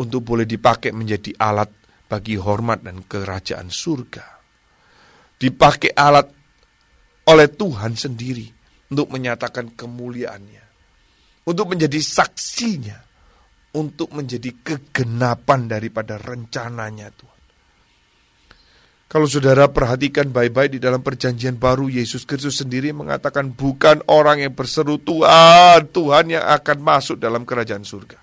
[0.00, 1.68] untuk boleh dipakai menjadi alat
[2.08, 4.24] bagi hormat dan kerajaan surga.
[5.36, 6.41] Dipakai alat
[7.28, 8.48] oleh Tuhan sendiri
[8.92, 10.64] untuk menyatakan kemuliaannya,
[11.48, 12.98] untuk menjadi saksinya,
[13.72, 17.32] untuk menjadi kegenapan daripada rencananya Tuhan.
[19.12, 24.56] Kalau saudara perhatikan baik-baik di dalam perjanjian baru, Yesus Kristus sendiri mengatakan bukan orang yang
[24.56, 28.16] berseru Tuhan, Tuhan yang akan masuk dalam kerajaan surga.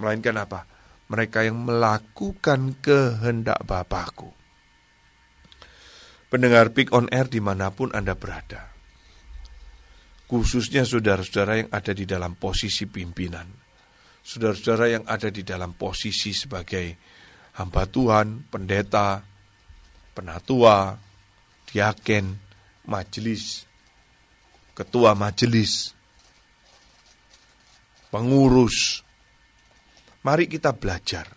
[0.00, 0.64] Melainkan apa?
[1.12, 4.32] Mereka yang melakukan kehendak Bapakku.
[6.36, 8.76] Pendengar Pick on Air di mana pun Anda berada
[10.26, 13.46] khususnya saudara-saudara yang ada di dalam posisi pimpinan,
[14.26, 16.98] saudara-saudara yang ada di dalam posisi sebagai
[17.62, 19.22] hamba Tuhan, pendeta,
[20.12, 20.98] penatua,
[21.70, 22.26] diaken,
[22.90, 23.62] majelis,
[24.74, 25.94] ketua majelis,
[28.10, 29.06] pengurus.
[30.26, 31.30] Mari kita belajar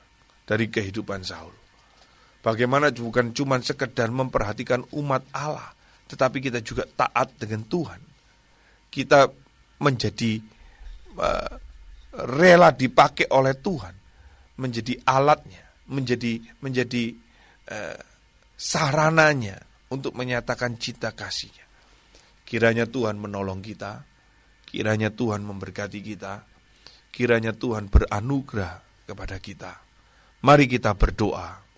[0.49, 1.58] dari kehidupan Saul.
[2.39, 5.75] Bagaimana bukan cuma sekedar memperhatikan umat Allah,
[6.07, 8.09] tetapi kita juga taat dengan Tuhan
[8.89, 9.29] kita
[9.79, 10.41] menjadi
[11.15, 11.53] uh,
[12.35, 13.95] rela dipakai oleh Tuhan,
[14.59, 17.13] menjadi alatnya, menjadi menjadi
[17.69, 17.99] uh,
[18.57, 19.61] sarananya
[19.93, 21.65] untuk menyatakan cinta kasihnya.
[22.43, 24.03] Kiranya Tuhan menolong kita,
[24.65, 26.43] kiranya Tuhan memberkati kita,
[27.13, 29.71] kiranya Tuhan beranugerah kepada kita.
[30.41, 31.68] Mari kita berdoa.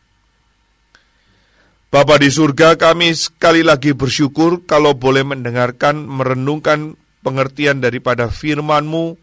[1.91, 9.19] Bapa di surga kami sekali lagi bersyukur kalau boleh mendengarkan, merenungkan pengertian daripada firman-Mu.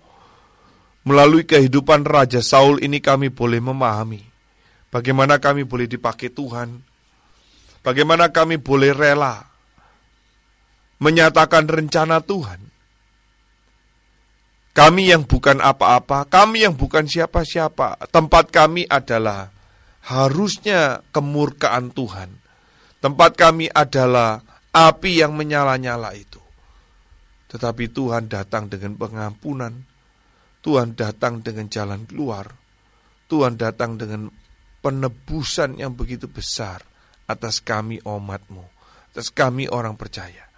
[1.08, 4.20] Melalui kehidupan Raja Saul ini kami boleh memahami
[4.92, 6.84] bagaimana kami boleh dipakai Tuhan.
[7.80, 9.48] Bagaimana kami boleh rela
[11.00, 12.60] menyatakan rencana Tuhan.
[14.76, 19.48] Kami yang bukan apa-apa, kami yang bukan siapa-siapa, tempat kami adalah
[20.04, 22.47] harusnya kemurkaan Tuhan
[22.98, 24.42] Tempat kami adalah
[24.74, 26.42] api yang menyala-nyala itu.
[27.46, 29.74] Tetapi Tuhan datang dengan pengampunan.
[30.58, 32.50] Tuhan datang dengan jalan keluar.
[33.30, 34.26] Tuhan datang dengan
[34.82, 36.82] penebusan yang begitu besar
[37.30, 38.64] atas kami umatmu,
[39.14, 40.48] atas kami orang percaya.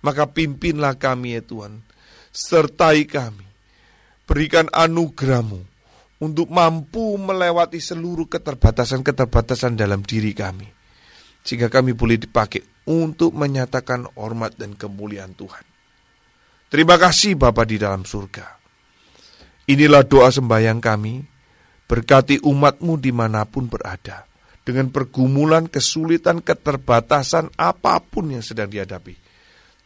[0.00, 1.82] Maka pimpinlah kami ya Tuhan,
[2.30, 3.46] sertai kami,
[4.24, 5.60] berikan anugerahmu
[6.22, 10.81] untuk mampu melewati seluruh keterbatasan-keterbatasan dalam diri kami
[11.42, 15.62] sehingga kami boleh dipakai untuk menyatakan hormat dan kemuliaan Tuhan.
[16.72, 18.58] Terima kasih Bapa di dalam surga.
[19.68, 21.22] Inilah doa sembahyang kami,
[21.86, 24.26] berkati umatmu di mana pun berada,
[24.64, 29.14] dengan pergumulan, kesulitan, keterbatasan apa pun yang sedang dihadapi.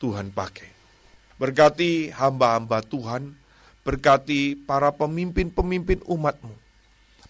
[0.00, 0.70] Tuhan pakai.
[1.36, 3.36] Berkati hamba-hamba Tuhan,
[3.84, 6.54] berkati para pemimpin-pemimpin umatmu,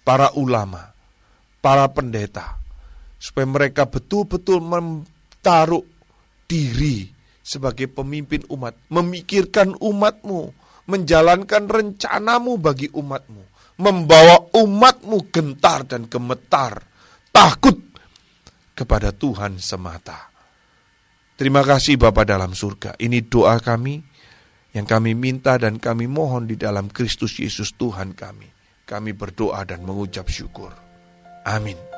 [0.06, 0.94] para ulama,
[1.58, 2.60] para pendeta,
[3.16, 5.84] supaya mereka betul-betul menaruh
[6.46, 7.10] diri
[7.46, 10.50] sebagai pemimpin umat, memikirkan umatmu,
[10.90, 13.42] menjalankan rencanamu bagi umatmu,
[13.78, 16.82] membawa umatmu gentar dan gemetar,
[17.30, 17.78] takut
[18.74, 20.30] kepada Tuhan semata.
[21.36, 22.96] Terima kasih Bapa dalam surga.
[22.96, 24.00] Ini doa kami
[24.72, 28.48] yang kami minta dan kami mohon di dalam Kristus Yesus Tuhan kami.
[28.86, 30.72] Kami berdoa dan mengucap syukur.
[31.44, 31.95] Amin.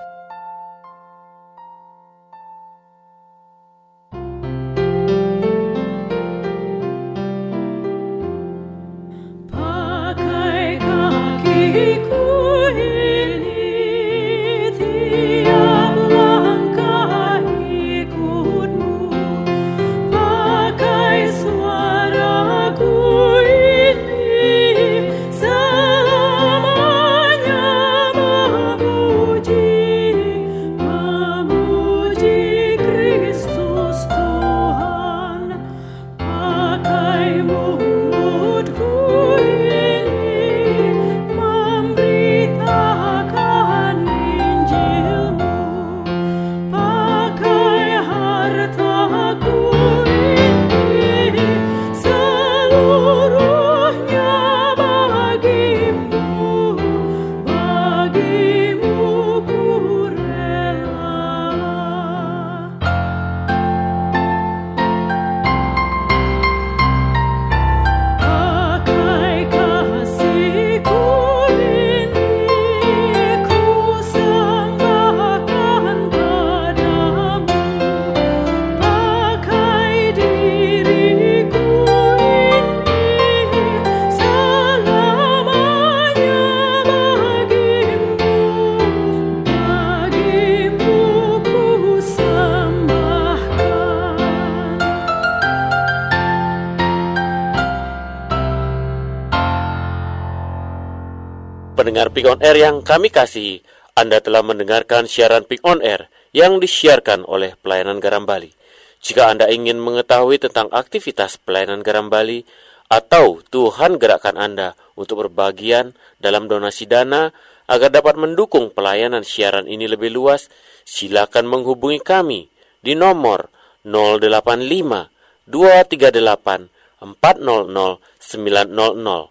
[102.39, 103.67] On Air yang kami kasihi,
[103.99, 108.55] Anda telah mendengarkan siaran Pick on Air yang disiarkan oleh Pelayanan Garam Bali.
[109.03, 112.47] Jika Anda ingin mengetahui tentang aktivitas Pelayanan Garam Bali
[112.87, 117.35] atau Tuhan gerakkan Anda untuk berbagian dalam donasi dana
[117.67, 120.47] agar dapat mendukung pelayanan siaran ini lebih luas,
[120.87, 122.55] silakan menghubungi kami
[122.87, 123.51] di nomor
[123.83, 125.11] 085
[125.51, 129.27] 238 400 900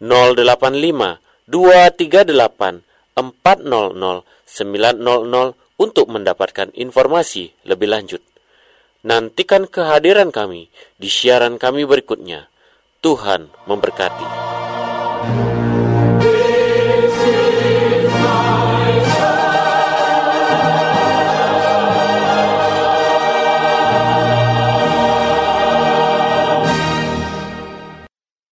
[0.00, 2.82] 085 238
[3.14, 8.22] 400 900 untuk mendapatkan informasi lebih lanjut.
[9.06, 10.66] Nantikan kehadiran kami
[10.98, 12.50] di siaran kami berikutnya.
[12.98, 14.55] Tuhan memberkati.